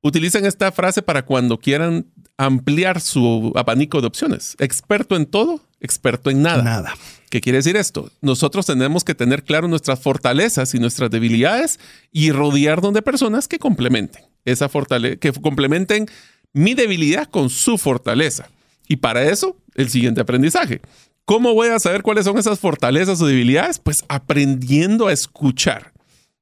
[0.02, 4.56] utilizan esta frase para cuando quieran ampliar su abanico de opciones.
[4.60, 6.64] Experto en todo, experto en nada.
[6.64, 6.94] Nada.
[7.30, 8.12] ¿Qué quiere decir esto?
[8.22, 11.80] Nosotros tenemos que tener claro nuestras fortalezas y nuestras debilidades
[12.12, 16.08] y rodearnos de personas que complementen esa fortaleza, que complementen
[16.54, 18.50] mi debilidad con su fortaleza.
[18.88, 20.82] Y para eso, el siguiente aprendizaje.
[21.26, 23.80] ¿Cómo voy a saber cuáles son esas fortalezas o debilidades?
[23.80, 25.91] Pues aprendiendo a escuchar.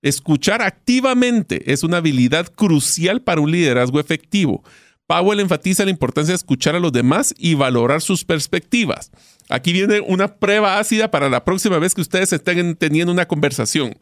[0.01, 4.63] Escuchar activamente es una habilidad crucial para un liderazgo efectivo.
[5.07, 9.11] Powell enfatiza la importancia de escuchar a los demás y valorar sus perspectivas.
[9.49, 13.97] Aquí viene una prueba ácida para la próxima vez que ustedes estén teniendo una conversación.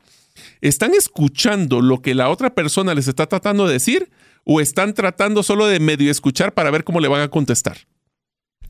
[0.62, 4.10] ¿Están escuchando lo que la otra persona les está tratando de decir
[4.44, 7.88] o están tratando solo de medio escuchar para ver cómo le van a contestar?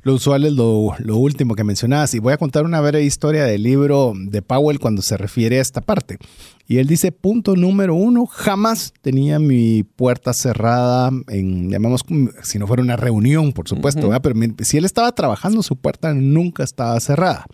[0.03, 3.63] Lo usual es lo, último que mencionabas y voy a contar una breve historia del
[3.63, 6.17] libro de Powell cuando se refiere a esta parte.
[6.65, 12.01] Y él dice, punto número uno, jamás tenía mi puerta cerrada en, llamamos,
[12.43, 16.63] si no fuera una reunión, por supuesto, pero si él estaba trabajando, su puerta nunca
[16.63, 17.45] estaba cerrada.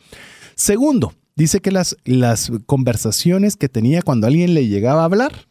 [0.56, 5.48] Segundo, dice que las, las conversaciones que tenía cuando alguien le llegaba a hablar,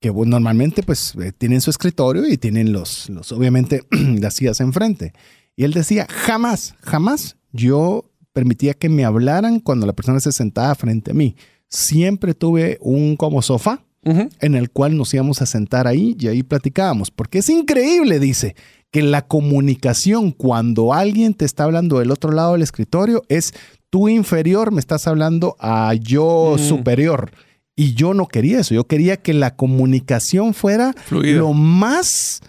[0.00, 5.12] que normalmente pues eh, tienen su escritorio y tienen los, los obviamente, las sillas enfrente.
[5.56, 10.74] Y él decía, jamás, jamás yo permitía que me hablaran cuando la persona se sentaba
[10.74, 11.36] frente a mí.
[11.68, 16.42] Siempre tuve un como sofá en el cual nos íbamos a sentar ahí y ahí
[16.42, 17.10] platicábamos.
[17.10, 18.56] Porque es increíble, dice,
[18.90, 23.54] que la comunicación cuando alguien te está hablando del otro lado del escritorio es
[23.90, 27.32] tú inferior me estás hablando a yo superior.
[27.74, 28.74] Y yo no quería eso.
[28.74, 32.40] Yo quería que la comunicación fuera lo más,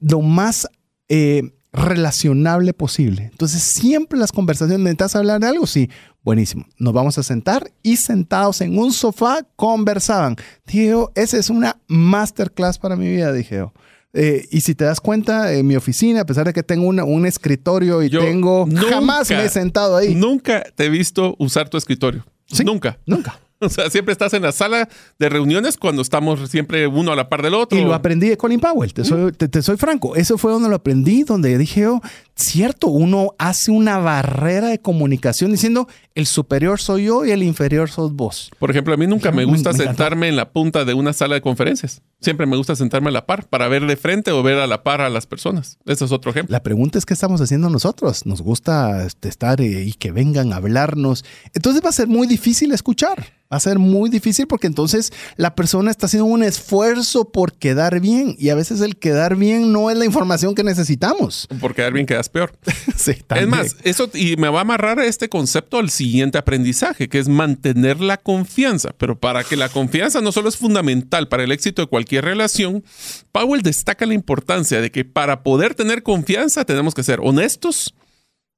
[0.00, 0.68] lo más
[1.08, 3.28] eh, relacionable posible.
[3.30, 5.66] Entonces, siempre las conversaciones, ¿necesitas hablar de algo?
[5.66, 5.90] Sí,
[6.24, 6.66] buenísimo.
[6.78, 10.36] Nos vamos a sentar y sentados en un sofá conversaban.
[10.66, 13.72] Dije, esa es una masterclass para mi vida, dije yo.
[14.18, 17.26] Eh, y si te das cuenta, en mi oficina, a pesar de que tengo un
[17.26, 20.14] escritorio y tengo, jamás me he sentado ahí.
[20.14, 22.24] Nunca te he visto usar tu escritorio.
[22.46, 22.64] ¿Sí?
[22.64, 22.98] Nunca.
[23.04, 23.38] Nunca.
[23.60, 24.88] O sea, siempre estás en la sala
[25.18, 27.78] de reuniones cuando estamos siempre uno a la par del otro.
[27.78, 30.14] Y lo aprendí de Colin Powell, te soy, te, soy franco.
[30.14, 32.02] Eso fue donde lo aprendí, donde dije, oh,
[32.36, 37.90] cierto, uno hace una barrera de comunicación diciendo, el superior soy yo y el inferior
[37.90, 38.50] sos vos.
[38.58, 41.40] Por ejemplo, a mí nunca me gusta sentarme en la punta de una sala de
[41.40, 42.02] conferencias.
[42.20, 44.82] Siempre me gusta sentarme a la par para ver de frente o ver a la
[44.82, 45.78] par a las personas.
[45.84, 46.52] Ese es otro ejemplo.
[46.52, 48.24] La pregunta es qué estamos haciendo nosotros.
[48.24, 51.24] Nos gusta este, estar eh, y que vengan a hablarnos.
[51.54, 53.32] Entonces va a ser muy difícil escuchar.
[53.52, 58.00] Va a ser muy difícil porque entonces la persona está haciendo un esfuerzo por quedar
[58.00, 61.46] bien y a veces el quedar bien no es la información que necesitamos.
[61.60, 62.52] Por quedar bien quedas peor.
[62.96, 67.18] sí, Es más, eso y me va a amarrar este concepto al siguiente aprendizaje, que
[67.18, 68.90] es mantener la confianza.
[68.96, 72.84] Pero para que la confianza no solo es fundamental para el éxito de cualquier relación,
[73.32, 77.94] Powell destaca la importancia de que para poder tener confianza tenemos que ser honestos,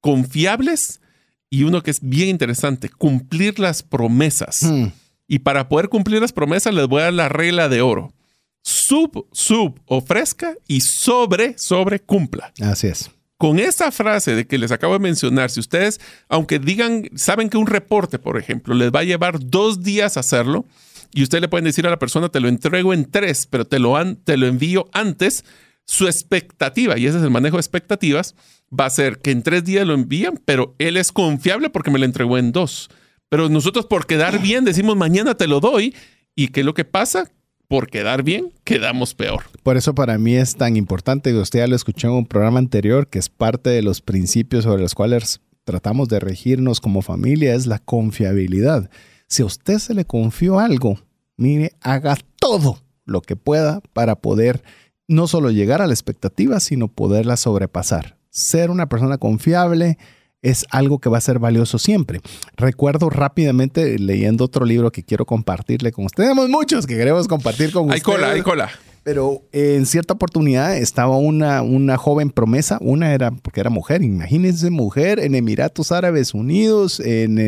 [0.01, 1.01] confiables
[1.49, 4.63] y uno que es bien interesante, cumplir las promesas.
[4.63, 4.87] Hmm.
[5.27, 8.13] Y para poder cumplir las promesas les voy a dar la regla de oro.
[8.61, 12.53] Sub, sub, ofrezca y sobre, sobre, cumpla.
[12.59, 13.09] Así es.
[13.39, 17.55] Con esa frase de que les acabo de mencionar, si ustedes, aunque digan, saben que
[17.55, 20.65] un reporte, por ejemplo, les va a llevar dos días hacerlo,
[21.13, 23.79] y ustedes le pueden decir a la persona, te lo entrego en tres, pero te
[23.79, 25.45] lo, te lo envío antes,
[25.85, 28.35] su expectativa, y ese es el manejo de expectativas,
[28.77, 31.99] va a ser que en tres días lo envían, pero él es confiable porque me
[31.99, 32.89] lo entregó en dos.
[33.29, 35.95] Pero nosotros por quedar bien decimos mañana te lo doy.
[36.35, 37.31] ¿Y qué es lo que pasa?
[37.69, 39.43] Por quedar bien, quedamos peor.
[39.63, 43.07] Por eso para mí es tan importante, usted ya lo escuchó en un programa anterior,
[43.07, 47.67] que es parte de los principios sobre los cuales tratamos de regirnos como familia, es
[47.67, 48.89] la confiabilidad.
[49.27, 50.99] Si a usted se le confió algo,
[51.37, 54.63] mire, haga todo lo que pueda para poder
[55.07, 59.97] no solo llegar a la expectativa, sino poderla sobrepasar ser una persona confiable
[60.41, 62.21] es algo que va a ser valioso siempre.
[62.55, 66.29] Recuerdo rápidamente leyendo otro libro que quiero compartirle con ustedes.
[66.29, 68.07] Tenemos muchos que queremos compartir con ustedes.
[68.07, 68.69] Hay cola, hay cola.
[69.03, 74.69] Pero en cierta oportunidad estaba una, una joven promesa, una era porque era mujer, imagínense
[74.69, 77.39] mujer en Emiratos Árabes Unidos, en,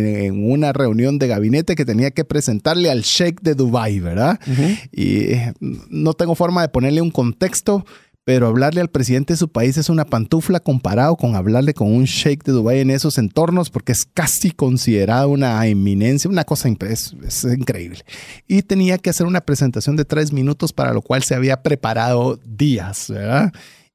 [0.43, 4.39] una reunión de gabinete que tenía que presentarle al sheikh de Dubai, ¿verdad?
[4.91, 7.85] Y eh, no tengo forma de ponerle un contexto,
[8.23, 12.05] pero hablarle al presidente de su país es una pantufla comparado con hablarle con un
[12.05, 17.43] sheikh de Dubái en esos entornos porque es casi considerada una eminencia, una cosa es
[17.43, 17.99] increíble.
[18.47, 22.39] Y tenía que hacer una presentación de tres minutos para lo cual se había preparado
[22.45, 23.51] días, ¿verdad?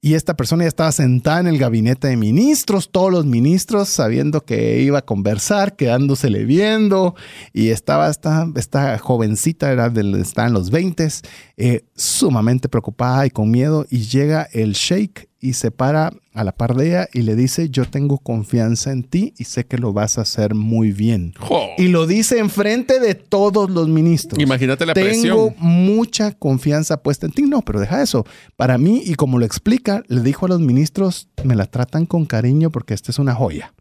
[0.06, 4.44] Y esta persona ya estaba sentada en el gabinete de ministros, todos los ministros sabiendo
[4.44, 7.16] que iba a conversar, quedándosele viendo,
[7.52, 11.08] y estaba esta, esta jovencita, era del, estaba en los 20,
[11.56, 16.52] eh, sumamente preocupada y con miedo, y llega el sheikh y se para a la
[16.52, 19.92] par de ella y le dice, yo tengo confianza en ti y sé que lo
[19.92, 21.34] vas a hacer muy bien.
[21.78, 24.42] Y lo dice enfrente de todos los ministros.
[24.42, 25.54] Imagínate la Tengo presión.
[25.58, 27.42] mucha confianza puesta en ti.
[27.42, 28.26] No, pero deja eso.
[28.56, 32.26] Para mí, y como lo explica, le dijo a los ministros, me la tratan con
[32.26, 33.72] cariño porque esta es una joya.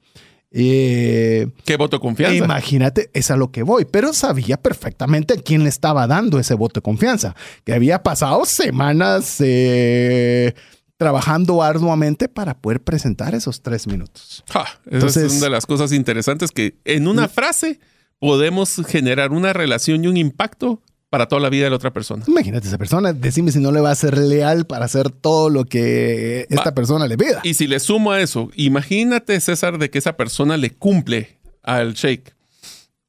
[0.57, 2.35] Eh, ¿Qué voto de confianza?
[2.45, 6.53] Imagínate, es a lo que voy, pero sabía perfectamente a quién le estaba dando ese
[6.53, 7.35] voto de confianza,
[7.65, 10.53] que había pasado semanas eh,
[10.97, 14.43] trabajando arduamente para poder presentar esos tres minutos.
[14.49, 17.79] Ja, esa Entonces- es una de las cosas interesantes que en una frase
[18.19, 22.23] podemos generar una relación y un impacto para toda la vida de la otra persona.
[22.27, 25.65] Imagínate esa persona, decime si no le va a ser leal para hacer todo lo
[25.65, 26.75] que esta Va.
[26.75, 27.39] persona le pida.
[27.43, 31.93] Y si le sumo a eso, imagínate, César, de que esa persona le cumple al
[31.93, 32.34] shake.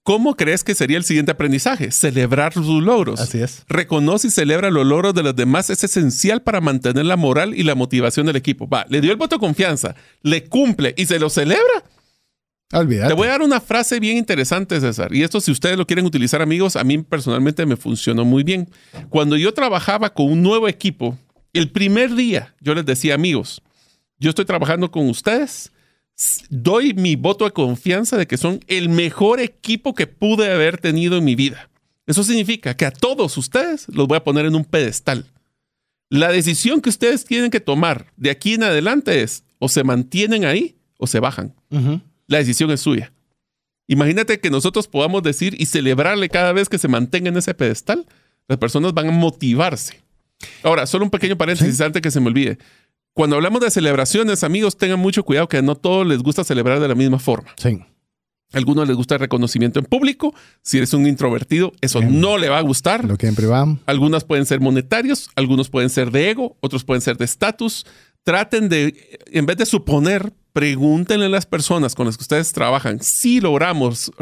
[0.06, 1.90] ¿Cómo crees que sería el siguiente aprendizaje?
[1.90, 3.18] Celebrar sus logros.
[3.18, 3.64] Así es.
[3.68, 5.68] Reconoce y celebra los logros de los demás.
[5.68, 8.68] Es esencial para mantener la moral y la motivación del equipo.
[8.68, 11.82] Va, le dio el voto de confianza, le cumple y se lo celebra.
[12.72, 13.08] Olvídate.
[13.08, 15.12] Te voy a dar una frase bien interesante, César.
[15.12, 18.70] Y esto, si ustedes lo quieren utilizar, amigos, a mí personalmente me funcionó muy bien.
[19.08, 21.18] Cuando yo trabajaba con un nuevo equipo,
[21.52, 23.60] el primer día yo les decía, amigos,
[24.20, 25.72] yo estoy trabajando con ustedes,
[26.48, 31.18] doy mi voto de confianza de que son el mejor equipo que pude haber tenido
[31.18, 31.68] en mi vida.
[32.06, 35.26] Eso significa que a todos ustedes los voy a poner en un pedestal.
[36.08, 40.44] La decisión que ustedes tienen que tomar de aquí en adelante es o se mantienen
[40.44, 41.54] ahí o se bajan.
[42.28, 43.12] La decisión es suya.
[43.88, 48.06] Imagínate que nosotros podamos decir y celebrarle cada vez que se mantenga en ese pedestal.
[48.48, 50.00] Las personas van a motivarse.
[50.62, 52.58] Ahora, solo un pequeño paréntesis antes que se me olvide.
[53.16, 56.86] Cuando hablamos de celebraciones, amigos, tengan mucho cuidado que no todos les gusta celebrar de
[56.86, 57.48] la misma forma.
[57.56, 57.78] Sí.
[58.52, 60.34] A algunos les gusta el reconocimiento en público.
[60.60, 62.20] Si eres un introvertido, eso Bien.
[62.20, 63.06] no le va a gustar.
[63.06, 63.78] Lo que en privado.
[63.86, 67.86] Algunas pueden ser monetarios, algunos pueden ser de ego, otros pueden ser de estatus.
[68.22, 73.00] Traten de, en vez de suponer, pregúntenle a las personas con las que ustedes trabajan
[73.00, 74.12] si logramos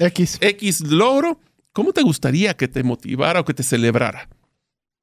[0.00, 0.38] X.
[0.40, 1.38] X logro,
[1.72, 4.28] ¿cómo te gustaría que te motivara o que te celebrara?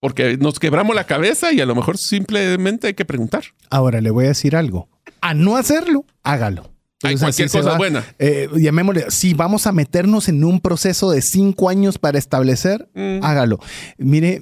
[0.04, 3.46] Porque nos quebramos la cabeza y a lo mejor simplemente hay que preguntar.
[3.70, 4.90] Ahora le voy a decir algo.
[5.22, 6.70] A no hacerlo, hágalo.
[7.04, 8.04] Hay cualquier cosa va- buena.
[8.20, 13.24] eh, llamémosle, si vamos a meternos en un proceso de cinco años para establecer, Mm.
[13.24, 13.60] hágalo.
[13.98, 14.42] Mire,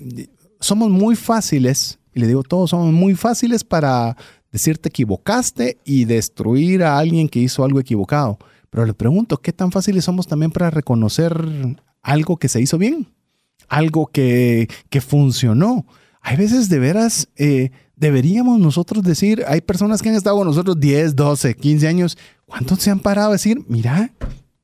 [0.59, 4.17] somos muy fáciles, y le digo todos, somos muy fáciles para
[4.51, 8.39] decirte equivocaste y destruir a alguien que hizo algo equivocado.
[8.71, 11.39] Pero le pregunto, ¿qué tan fáciles somos también para reconocer
[12.01, 13.07] algo que se hizo bien?
[13.71, 15.85] Algo que, que funcionó.
[16.21, 20.77] Hay veces de veras, eh, deberíamos nosotros decir, hay personas que han estado con nosotros
[20.79, 24.11] 10, 12, 15 años, ¿cuántos se han parado a decir, mira,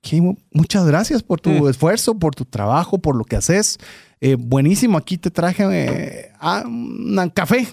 [0.01, 1.69] que mu- muchas gracias por tu Mm.
[1.69, 3.77] esfuerzo, por tu trabajo, por lo que haces?
[4.19, 7.65] Eh, buenísimo, aquí te traje eh, ah, un café.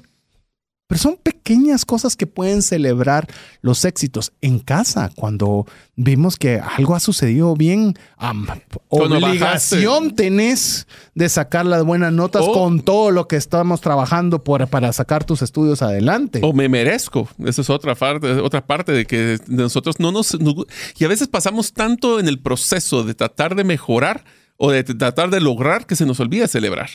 [0.94, 3.26] Pero son pequeñas cosas que pueden celebrar
[3.62, 5.10] los éxitos en casa.
[5.16, 5.66] Cuando
[5.96, 12.52] vimos que algo ha sucedido bien, Cuando obligación tenés de sacar las buenas notas O-
[12.52, 16.38] con todo lo que estamos trabajando por, para sacar tus estudios adelante.
[16.44, 17.28] O me merezco.
[17.44, 20.54] Esa es otra parte, otra parte de que nosotros no nos, no-
[20.96, 24.24] Y a veces pasamos tanto en el proceso de tratar de mejorar
[24.58, 26.88] o de tratar de lograr que se nos olvida celebrar.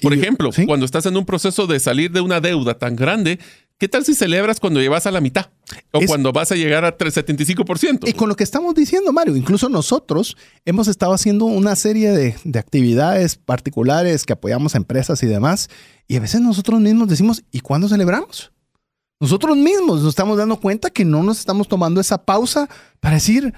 [0.00, 0.66] Por Y- ejemplo, ¿sí?
[0.66, 3.38] cuando estás en un proceso de salir de una deuda tan grande,
[3.78, 5.50] ¿qué tal si celebras cuando llevas a la mitad?
[5.92, 8.08] O Es- cuando vas a llegar a 75%.
[8.08, 12.34] Y con lo que estamos diciendo, Mario, incluso nosotros hemos estado haciendo una serie de,
[12.44, 15.68] de actividades particulares que apoyamos a empresas y demás,
[16.08, 18.52] y a veces nosotros mismos decimos, ¿y cuándo celebramos?
[19.20, 23.54] Nosotros mismos nos estamos dando cuenta que no nos estamos tomando esa pausa para decir,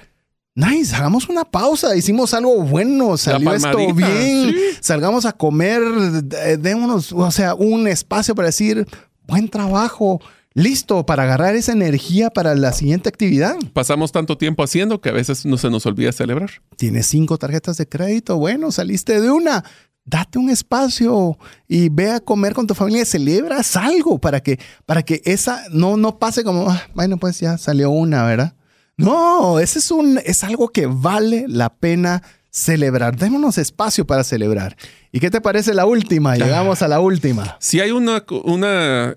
[0.54, 4.56] nice, hagamos una pausa, hicimos algo bueno, salió esto bien, sí.
[4.80, 8.86] salgamos a comer, de- démonos, o sea, un espacio para decir,
[9.26, 10.20] buen trabajo,
[10.54, 13.56] listo para agarrar esa energía para la siguiente actividad.
[13.72, 16.50] Pasamos tanto tiempo haciendo que a veces no se nos olvida celebrar.
[16.76, 19.64] Tienes cinco tarjetas de crédito, bueno, saliste de una.
[20.06, 25.02] Date un espacio y ve a comer con tu familia, celebras algo para que, para
[25.02, 28.54] que esa no, no pase como, "Ah, bueno, pues ya salió una, ¿verdad?
[28.96, 33.16] No, ese es un, es algo que vale la pena celebrar.
[33.16, 34.76] Démonos espacio para celebrar.
[35.10, 36.36] ¿Y qué te parece la última?
[36.36, 37.56] Llegamos a la última.
[37.58, 38.08] Si hay un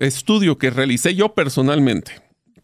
[0.00, 2.12] estudio que realicé yo personalmente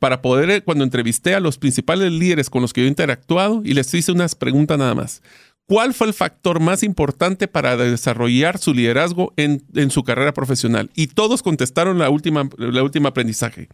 [0.00, 3.62] para poder, eh, cuando entrevisté a los principales líderes con los que yo he interactuado
[3.64, 5.22] y les hice unas preguntas nada más.
[5.66, 10.90] ¿Cuál fue el factor más importante para desarrollar su liderazgo en, en su carrera profesional?
[10.94, 13.68] Y todos contestaron la última, la última aprendizaje.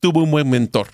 [0.00, 0.88] Tuvo un buen mentor.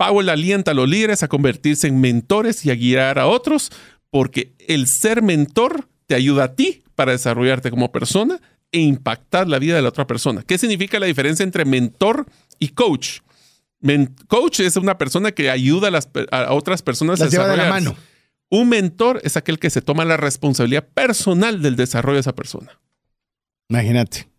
[0.00, 3.70] Powell alienta a los líderes a convertirse en mentores y a guiar a otros
[4.08, 8.40] porque el ser mentor te ayuda a ti para desarrollarte como persona
[8.72, 10.42] e impactar la vida de la otra persona.
[10.42, 12.24] ¿Qué significa la diferencia entre mentor
[12.58, 13.18] y coach?
[14.26, 17.68] coach es una persona que ayuda a, las, a otras personas a lleva de la
[17.68, 17.94] mano.
[18.48, 22.80] Un mentor es aquel que se toma la responsabilidad personal del desarrollo de esa persona.
[23.68, 24.30] Imagínate.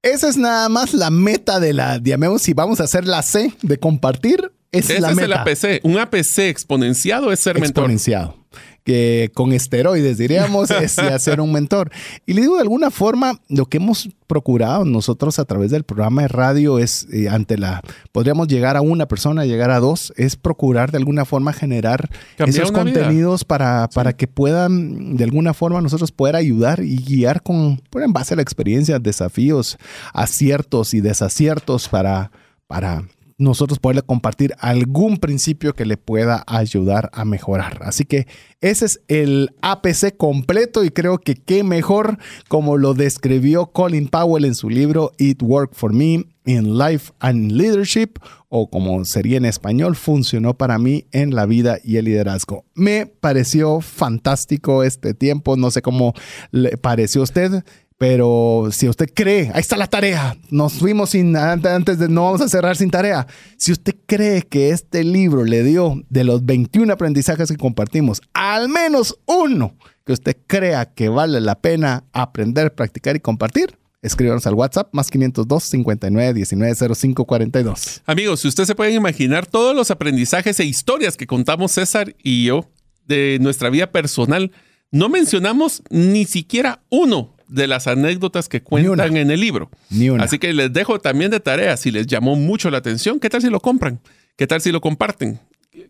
[0.00, 3.52] Esa es nada más la meta de la, digamos, si vamos a hacer la C
[3.60, 5.26] de compartir, es Ese la es meta.
[5.26, 5.84] el APC.
[5.84, 7.84] Un APC exponenciado es ser mentor.
[7.84, 8.44] Exponenciado
[8.84, 11.90] que con esteroides, diríamos, es hacer un mentor.
[12.26, 16.22] Y le digo, de alguna forma, lo que hemos procurado nosotros a través del programa
[16.22, 17.80] de radio es, eh, ante la,
[18.12, 22.72] podríamos llegar a una persona, llegar a dos, es procurar de alguna forma generar esos
[22.72, 28.12] contenidos para, para que puedan, de alguna forma, nosotros poder ayudar y guiar con, en
[28.12, 29.78] base a la experiencia, desafíos,
[30.12, 32.30] aciertos y desaciertos para,
[32.66, 33.04] para
[33.38, 37.80] nosotros poderle compartir algún principio que le pueda ayudar a mejorar.
[37.82, 38.26] Así que
[38.60, 44.44] ese es el APC completo y creo que qué mejor como lo describió Colin Powell
[44.44, 49.46] en su libro It Worked for Me in Life and Leadership o como sería en
[49.46, 52.64] español, funcionó para mí en la vida y el liderazgo.
[52.74, 56.14] Me pareció fantástico este tiempo, no sé cómo
[56.52, 57.64] le pareció a usted.
[57.96, 60.36] Pero si usted cree, ahí está la tarea.
[60.50, 63.26] Nos fuimos sin antes de no vamos a cerrar sin tarea.
[63.56, 68.68] Si usted cree que este libro le dio de los 21 aprendizajes que compartimos, al
[68.68, 74.54] menos uno que usted crea que vale la pena aprender, practicar y compartir, escríbanos al
[74.54, 78.02] WhatsApp más 502 59 19 05 42.
[78.06, 82.44] Amigos, si usted se pueden imaginar todos los aprendizajes e historias que contamos César y
[82.44, 82.68] yo
[83.06, 84.50] de nuestra vida personal,
[84.90, 89.70] no mencionamos ni siquiera uno de las anécdotas que cuentan en el libro.
[90.18, 93.42] Así que les dejo también de tarea, si les llamó mucho la atención, ¿qué tal
[93.42, 94.00] si lo compran?
[94.36, 95.40] ¿Qué tal si lo comparten?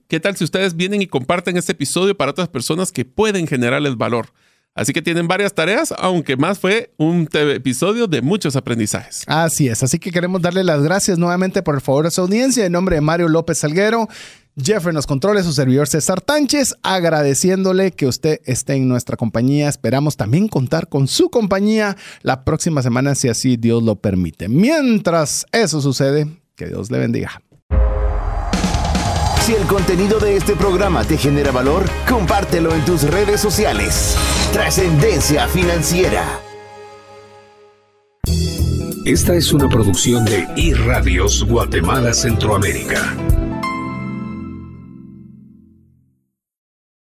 [0.09, 3.97] ¿Qué tal si ustedes vienen y comparten este episodio para otras personas que pueden generarles
[3.97, 4.29] valor?
[4.75, 9.23] Así que tienen varias tareas, aunque más fue un episodio de muchos aprendizajes.
[9.29, 12.67] Así es, así que queremos darle las gracias nuevamente por el favor a su audiencia
[12.67, 14.09] en nombre de Mario López Salguero.
[14.57, 19.69] Jeffrey nos controla, su servidor César Tánchez, agradeciéndole que usted esté en nuestra compañía.
[19.69, 24.49] Esperamos también contar con su compañía la próxima semana, si así Dios lo permite.
[24.49, 27.43] Mientras eso sucede, que Dios le bendiga.
[29.41, 34.17] Si el contenido de este programa te genera valor, compártelo en tus redes sociales.
[34.53, 36.41] Trascendencia financiera.
[39.05, 43.15] Esta es una producción de iRadios Guatemala Centroamérica.